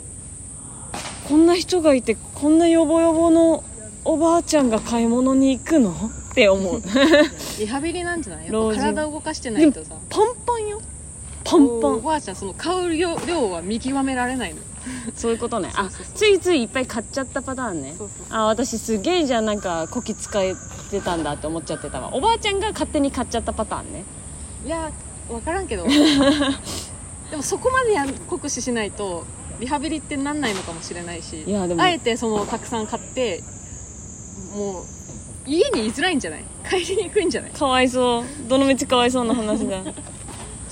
[1.27, 3.63] こんな人がいてこんなヨボヨボの
[4.05, 5.91] おばあちゃんが買い物に行くの？
[5.91, 6.81] って思う。
[7.59, 8.45] リハビリなんじゃない？
[8.47, 9.95] や体を動かしてないとさ。
[10.09, 10.81] パンパンよ
[11.43, 11.93] パンパン。
[11.95, 14.61] おばあちゃんその買う量量は見極められないの。
[15.15, 15.71] そういうことね。
[15.75, 17.95] あついついいっぱい買っちゃったパターンね。
[18.29, 20.53] あ私すげえじゃあなんかこき使え
[20.91, 22.13] てたんだって思っちゃってたわ。
[22.13, 24.03] おばあちゃんが勝手に買っちゃったパターンね。
[24.65, 24.91] いや
[25.29, 25.85] 分からんけど。
[27.31, 29.25] でもそこまでやん酷使しないと
[29.59, 31.43] リハビリってなんないのかもしれないし。
[31.43, 31.81] いやでも。
[31.81, 33.41] あえてそのたくさん買って
[34.55, 34.83] もう
[35.45, 36.43] 家に居づらいんじゃない？
[36.69, 37.51] 帰りにくいんじゃない？
[37.51, 38.49] かわいそう。
[38.49, 39.77] どのみちかわいそうな話だ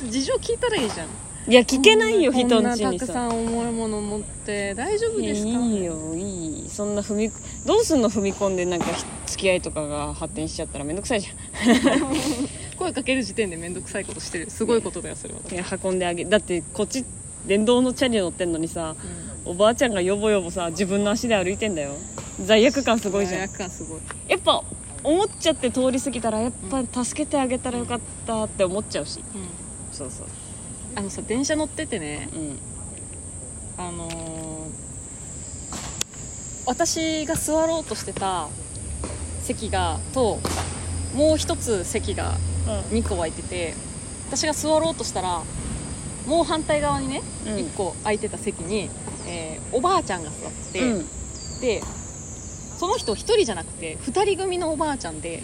[0.10, 1.08] 事情聞いたらいいじゃん。
[1.48, 3.08] いや聞けないよこん人なんたくちにさ。
[3.08, 4.76] さん重いもの持って。
[4.76, 5.50] 大丈夫ですか？
[5.50, 6.70] いいよいい。
[6.70, 7.32] そんな踏み
[7.66, 11.30] どうすんの踏み込んでなんかひ付き合いとかが発展しちゃったらめんどくさいじ
[12.78, 14.50] 声かける時点で面倒くさいことしてる。
[14.50, 15.40] すごいことだよそれは。
[15.46, 17.04] ゃんいや運んであげだってこっち
[17.48, 18.96] 電動のチャリ乗ってんのにさ、
[19.46, 21.94] おばあちゃんがヨボヨボさ自分の足で歩いてんだよ。
[22.46, 23.40] 罪悪感すごいじゃん。
[23.40, 24.00] 罪悪感すごい。
[24.28, 24.64] やっぱ
[25.04, 29.42] 思っちゃって通り過ぎたらやっぱ助けてあげたらよかったって思っちゃうし、うん
[29.92, 30.28] そうそう。
[30.96, 32.60] あのさ電車乗っててねうん。
[33.78, 34.42] あのー
[36.68, 38.48] 私が座ろうとしてた
[39.42, 40.40] 席がと
[41.16, 42.34] もう一つ席が
[42.92, 43.74] 2個空いてて
[44.28, 45.42] 私が座ろうとしたら
[46.28, 47.54] もう反対側にね、うん。
[47.56, 48.90] 1個空いてた席に、
[49.28, 51.06] えーおばあちゃんが座ってて、うん。
[51.62, 55.44] でその人1人じゃなくて2人組のおばあちゃんで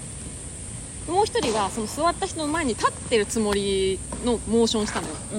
[1.07, 5.13] もう一人はその座った人の前に立ってるつもりのモーションしたのよ。
[5.33, 5.37] う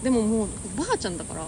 [0.00, 0.02] ん。
[0.02, 0.48] でももう
[0.78, 1.46] おばあちゃんだから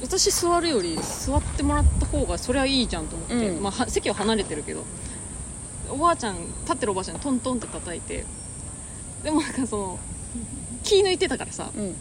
[0.00, 3.62] 私座るより座ってもらった方がそれはいいじゃんと思って、うん。
[3.62, 4.84] まあ、は席は離れてるけど
[5.90, 8.24] おばあちゃん立ってるおばあちゃんにトントンって叩いて
[9.22, 9.98] でもなんかその
[10.82, 11.94] 気抜いてたからさうん。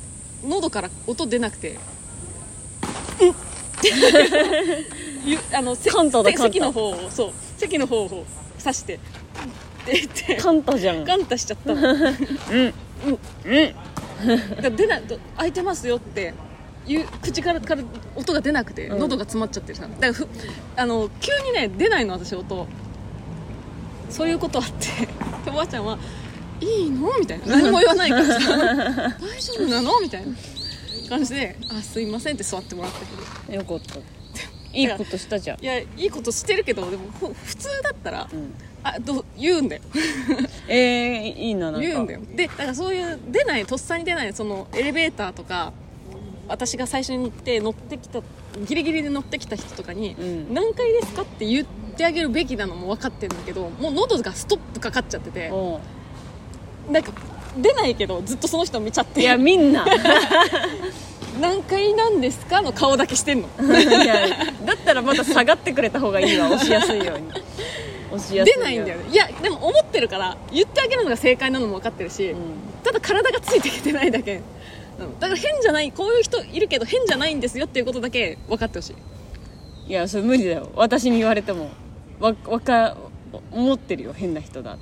[0.50, 1.80] 喉から音出なくて
[3.22, 3.34] 「うん」 っ
[3.82, 3.92] て
[5.26, 8.26] ゆあの席の方をそう席の方を
[8.60, 9.00] 指して
[9.36, 9.94] 「って。
[9.94, 11.04] 言ってカンタじゃん。
[11.04, 11.74] ガンタしちゃった。
[11.74, 11.96] のうん。
[11.96, 14.76] うん。
[14.76, 16.34] 出ないと開いてますよって
[16.88, 17.84] いう口からから
[18.16, 19.00] 音が出なくてうん。
[19.00, 20.28] 喉が詰まっちゃってるさだからふ
[20.78, 22.68] あの急にね出ないの私音
[24.10, 25.06] そういうことあって
[25.46, 25.86] でおばあちゃん。
[25.86, 25.98] は
[26.62, 28.40] 「いいの?」みたいな何も言わないからさ
[29.20, 30.34] 「大丈夫なの?」みたいな
[31.10, 34.00] 感じで「あすいません」って座ってもらったけどよかった
[34.74, 35.64] いいことしたじゃん。
[35.64, 38.54] いやいいことしてるけどでもほ普通だったらうん
[38.86, 39.82] あどう言うんだよ。
[40.70, 41.88] えー、いいななんか。
[41.88, 42.20] 言うんだよ。
[42.36, 45.74] でだからそういう出ないとっさに出ないそのエレベーターとか
[46.48, 48.22] 私が最初に乗って乗ってきた
[48.64, 50.54] ギリギリで乗ってきた人とかに、うん。
[50.54, 51.66] 何回ですかって言っ
[51.98, 55.50] てあげるべきなのも分かってるんだけどもう喉がストップかかっちゃってて
[56.92, 57.12] なんか
[57.58, 59.22] 出ないけどずっとその人見ちゃって。
[59.22, 59.84] いやみんな。
[61.42, 63.50] 何回なんですかの顔だけしてんの。
[63.82, 64.28] いや
[64.64, 67.45] だったらまた下がってくれた方がいいわ押しやすいように
[68.16, 69.10] 押しやすい出ないんだよね。
[69.12, 72.40] いやでも思ってるから言ってあげるのが正解なのも分かってるし、うん。
[72.84, 74.42] ただ体がついてきてないだけ。
[74.98, 78.92] なのだから変じゃないこういう人いるけど変じゃないんですよっていうことだけ分かってほし
[79.88, 79.92] い。
[79.92, 80.72] いやそれ無理だよ。
[80.76, 81.70] 私に言われても。
[82.20, 82.96] わわか
[83.52, 84.78] 思ってるよ変な人だ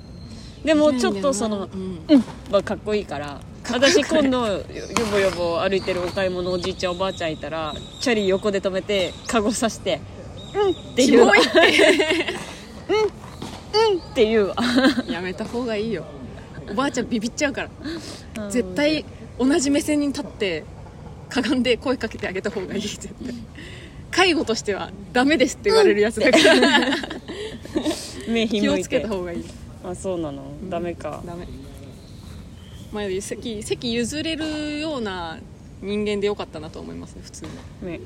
[0.64, 2.00] でもちょっとそのうん。
[2.08, 2.24] うん。
[2.52, 3.40] はかっこいいから。
[3.72, 4.62] 私今度よ
[5.10, 10.00] ぼよぼ歩いてるお買い物おじいちゃんおばあちゃんいたらチャリ横で止めてカゴさして
[10.54, 12.34] 「うん」って言うわキモいって
[13.74, 14.56] うんって言うわ。
[15.08, 16.04] やめた方がいいよ。
[16.70, 17.70] おばあちゃんビビっちゃうから。
[18.44, 18.50] うん。
[18.50, 19.04] 絶対
[19.38, 20.64] 同じ目線に立って
[21.28, 23.14] かがんで声かけてあげた方がいい絶対。
[24.10, 26.44] 介護としてはダメですって言われるやつだから、
[28.30, 29.44] 目ひ気をつけた方がいい。
[29.84, 30.44] あそうなの？
[30.70, 31.20] ダメか。
[31.26, 31.48] ダメ。
[32.92, 35.38] 前より席席譲れるような
[35.82, 37.44] 人間でよかったなと思いますね普通
[37.82, 37.90] に。
[37.90, 38.00] ね。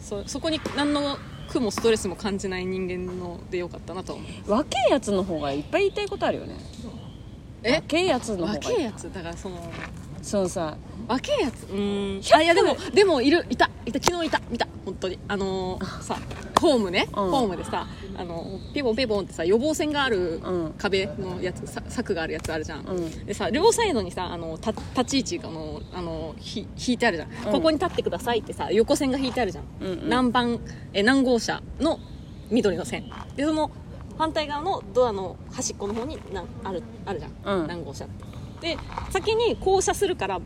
[0.00, 1.18] そそこに何の
[1.48, 4.50] 苦もストレスも感じない人間のでよかったなと思う。
[4.50, 6.56] 若いやつの方がいっぱい言いたいことあるよね。
[7.62, 7.74] え？
[7.76, 9.12] 若いやつの方が若いやつ？
[9.12, 9.56] だからその
[10.22, 10.76] そのさ。
[11.06, 11.64] 若いやつ。
[11.64, 12.20] うーん。
[12.20, 15.18] 100あいやでもでもいるいたいた昨日いた見た本当に。
[15.28, 16.18] あのーさ
[16.60, 17.30] ホームね、うん。
[17.30, 20.74] ホームでさあのピボンピボンってさ予防線があるうん。
[20.76, 23.26] 壁のやつさ柵があるやつあるじゃん、うん。
[23.26, 27.52] でさ両サイドにさあのた立ち位置があのあのひ引いてあるじゃん、うん。
[27.52, 30.08] ここに立ってくださいってさ横線が引いてあるじゃん、うんうん。
[30.08, 30.58] 何番
[30.92, 32.00] え何号車の
[32.50, 33.10] 緑の線。
[33.36, 33.70] でその
[34.18, 37.68] 反対側のドアの端っこの方になあるあるじゃん。
[37.68, 38.24] 何号車って
[38.60, 38.76] で
[39.10, 40.40] 先に降車するから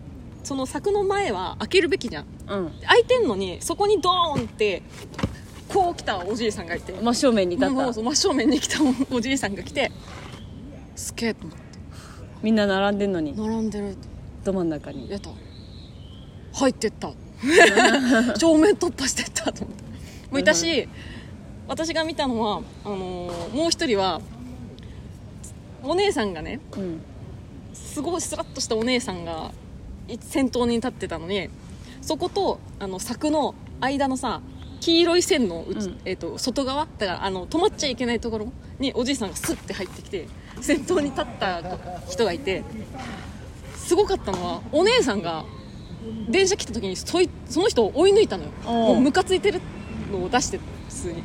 [0.44, 2.26] その柵の前は開けるべきじゃん。
[2.48, 2.72] うん。
[2.86, 4.82] 開いてんのにそこにドーンって
[5.68, 6.92] こう来たおじいさんがいて。
[6.92, 7.92] 真正面に立った。
[7.92, 8.78] 真正面に来た
[9.10, 9.90] おじいさんが来て
[10.96, 11.64] すげえと思って。
[12.42, 13.36] みんな並んでんのに。
[13.36, 13.96] 並んでる。
[14.44, 15.08] ど真ん中に。
[15.08, 15.30] やった。
[16.54, 17.12] 入ってった。
[18.38, 19.82] 正面突破してったと思って。
[20.30, 20.88] もういたし、
[21.68, 24.20] 私が見たのはあのーもう一人は
[25.82, 27.00] お姉さんがねうん
[27.72, 29.50] すごいスラッとしたお姉さんが
[30.08, 31.48] い先頭に立ってたのに
[32.00, 34.40] そことあの柵の間のさ
[34.80, 36.00] 黄色い線のうち、うん。
[36.04, 36.86] えー、と外側？
[36.98, 40.26] だからあの止まっちゃいけないところにおじいさんがスッて入ってきて
[40.60, 41.62] 先頭に立った
[42.08, 42.64] 人がいて
[43.76, 45.44] すごかったのはお姉さんが
[46.28, 48.50] 電車来た時にそいその人を追い抜いたのよ。
[48.64, 49.60] もうムカついてる
[50.10, 51.22] のを出して普通に。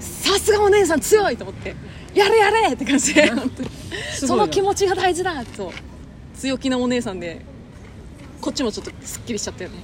[0.00, 1.74] さすがお姉さん強いと思って
[2.14, 3.30] やれやれって感じで。
[4.14, 5.72] その気持ちが大事だと
[6.36, 7.40] 強気なお姉さんで
[8.40, 9.76] こっちもちょっとすっきりしちゃったよね。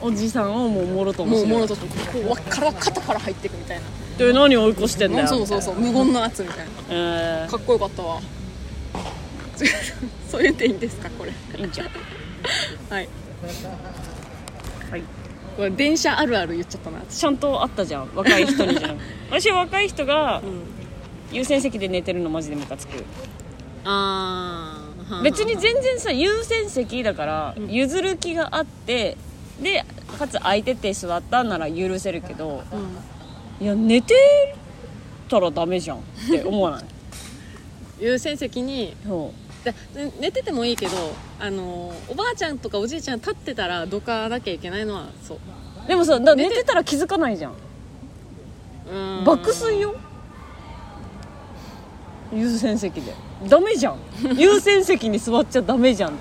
[0.00, 1.86] おじさんをもうもろとももうもろとこ
[2.24, 3.82] うわから肩から入っていくみたいな。
[4.18, 5.28] で何追い越してんだよ。
[5.28, 6.64] そうそうそう無言の圧みたいな。
[6.90, 8.20] えかっこよかったわ。
[10.28, 11.32] そういう点いいんですかこれ。
[11.52, 11.86] ー、いいんじゃん
[12.90, 13.08] はい。
[14.90, 15.02] はい。
[15.56, 18.10] これ電車あるある言っちゃったなちゃんとあったじゃん。
[18.14, 20.81] 若い人にじゃなくて私は若い人がうん
[21.32, 23.04] 優先席で寝てるのマジでムカつく。
[23.84, 24.78] あ
[25.10, 29.16] あ別に全然さ優先席だから譲る気があって
[29.60, 29.84] で
[30.18, 32.62] かつ空いてて座ったなら許せるけど
[33.60, 33.64] うん。
[33.64, 34.14] いや寝て
[35.28, 36.84] たらダメじゃんって思わない？
[38.00, 39.32] 優先席にそ
[39.64, 39.74] で
[40.20, 40.92] 寝ててもいいけど
[41.40, 45.38] あのおばあちゃんとかおじいちゃん立ってたらどかなきゃいけないのはそう。
[45.84, 47.52] うでもさだ寝て寝てたら気づかないじゃん。
[49.24, 49.94] 爆睡よ
[52.32, 53.14] 優先席で。
[53.48, 53.98] ダメじゃん。
[54.36, 56.14] 優先席に座っちゃダメじゃんっ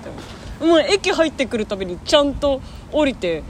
[0.59, 0.66] て。
[0.66, 3.41] もう駅入ってくるたびにちゃんと降りて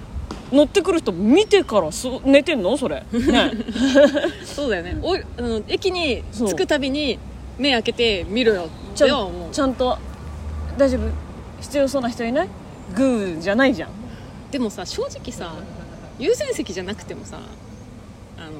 [0.52, 2.78] 乗ってくる人見てからそ寝てんの？
[2.78, 3.04] それ。
[3.12, 3.52] ね。
[4.46, 4.98] そうだよね。
[5.02, 7.20] おいあの駅に着くたびに
[7.58, 9.08] 目開けて見ろよちゃ
[9.52, 9.98] ちゃんと
[10.78, 11.10] 大丈夫？
[11.62, 12.50] 必要そうな人いない？
[12.96, 13.90] グーじゃないじゃん。
[14.52, 15.54] でもさ正直さ
[16.20, 17.40] 優先席じゃなくてもさ
[18.38, 18.52] あの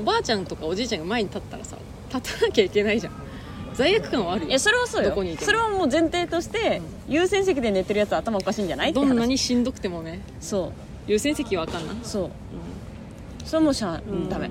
[0.00, 1.76] おばあちゃんとかおじいちゃんが前に立ったらさ
[2.12, 3.12] 立たなきゃいけないじゃん。
[3.74, 4.48] 罪悪感はあるよ。
[4.48, 5.10] いやそれはそうよ。
[5.10, 5.46] どこにいても。
[5.46, 8.90] それはもう前提として、優先席で寝てるやつは頭おかしいんじゃない？
[8.90, 10.20] ってど話んなにしんどくてもね。
[10.40, 10.72] そう。
[11.06, 12.30] 優先席はあかんなそう、
[13.44, 14.50] それはもうしゃあ、んダメ。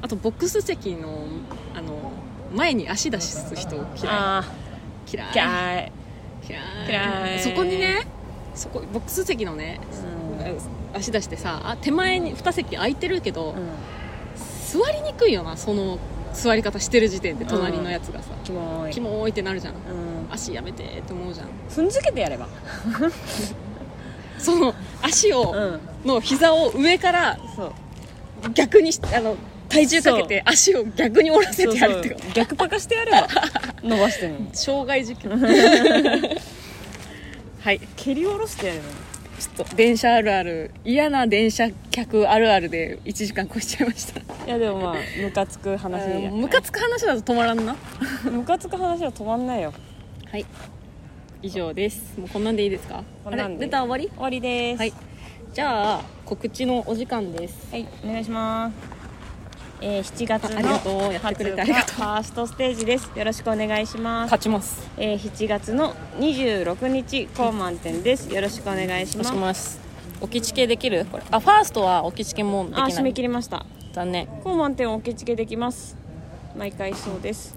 [0.00, 1.26] あとボックス席の
[1.74, 2.12] あの
[2.54, 3.84] 前に足出す人嫌い。
[5.12, 5.32] 嫌い。
[5.34, 5.92] 嫌い。
[6.88, 7.40] 嫌い。
[7.40, 8.06] そこにね
[8.54, 9.80] そこボックス席のね、
[10.94, 13.68] 足出してさあ手前に2席空いてるけど、うん。
[14.66, 15.98] 座りにくいよなその
[16.36, 18.92] 座り方してる時点で隣のやつがさ、キモい。
[18.92, 19.74] キモーいってなるじゃん。
[19.74, 19.80] うん。
[20.30, 21.48] 足やめてって思うじゃん。
[21.68, 22.46] 踏んづけてやれば。
[24.38, 26.08] その足を、うん。
[26.08, 27.38] の膝を上から
[28.52, 29.36] 逆にしあの
[29.68, 33.26] 体重かけて足を逆に折らせてやるって逆パカしてやれば。
[33.82, 35.30] 伸ばしてんのに障害事件
[37.60, 37.80] はい。
[37.96, 38.84] 蹴り下ろしてやれば
[39.38, 44.20] ちょっと電車あるある嫌な電車客あるあるで1時間越しちゃいました。
[44.20, 47.76] いやでもまあムカつく話じゃんムカつく話だと止まらんな。
[48.30, 49.72] ムカつく話は止まんないよ。
[50.30, 50.46] はい。
[51.42, 52.18] 以上です。
[52.18, 53.02] もうこんなんでいいですか？
[53.24, 54.08] こんなんで終わり？
[54.08, 54.78] 終わりです。
[54.78, 54.92] はい。
[55.52, 57.68] じゃあ告知のお時間です。
[57.70, 58.95] はい、お願いします。
[59.88, 63.08] えー、7月のあありがとうファーストステージです。
[63.16, 64.32] よろしくお願いします。
[64.32, 68.28] 勝ちますえー、7月の26日、高満点です。
[68.34, 69.32] よろしくお願いしもます。
[69.32, 69.80] します
[70.20, 71.04] 置き付けできる？
[71.04, 73.64] これあファーストは置き付けもできあ、ない締め切りました。
[73.92, 75.96] 残念高満点お受け付けできます。
[76.56, 77.54] 毎回そうです。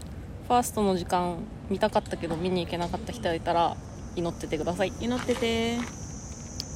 [0.47, 1.37] ファーストの時間
[1.71, 3.75] 見たかったけど見に行けなかった人がいたら
[4.15, 5.77] 祈っててください祈ってて。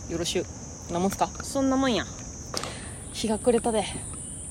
[0.09, 0.41] よろしゅ
[0.89, 1.27] うなもんすか？
[1.27, 2.05] そんなもんや。
[3.13, 3.83] 日が暮れたで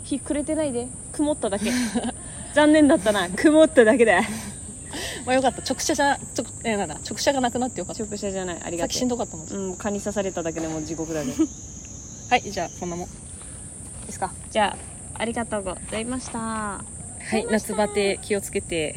[0.05, 0.88] 日暮れてないで。
[1.12, 1.70] 曇っただけ。
[2.55, 3.28] 残念だったな。
[3.30, 4.20] 曇っただけだ。
[5.24, 8.59] まあよかった直射じゃ直えなんだ直射がなくなってよかった直射じゃない。
[8.62, 9.55] ありがとしんどかったもんう。
[9.55, 11.32] うん、蚊に刺されただけでも地獄だね。
[12.30, 14.76] はいじゃあこんなもんですかじゃ
[15.16, 16.38] あ、ありがとうございました。
[16.38, 18.96] はい夏バテ気をつけて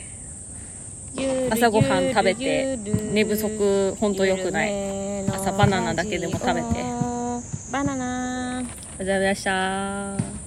[1.50, 2.78] 朝朝ごはん食べて
[3.14, 6.62] 寝不足ほんと良くない朝バナナだけでも食べて
[7.72, 10.45] バナナありがとうございました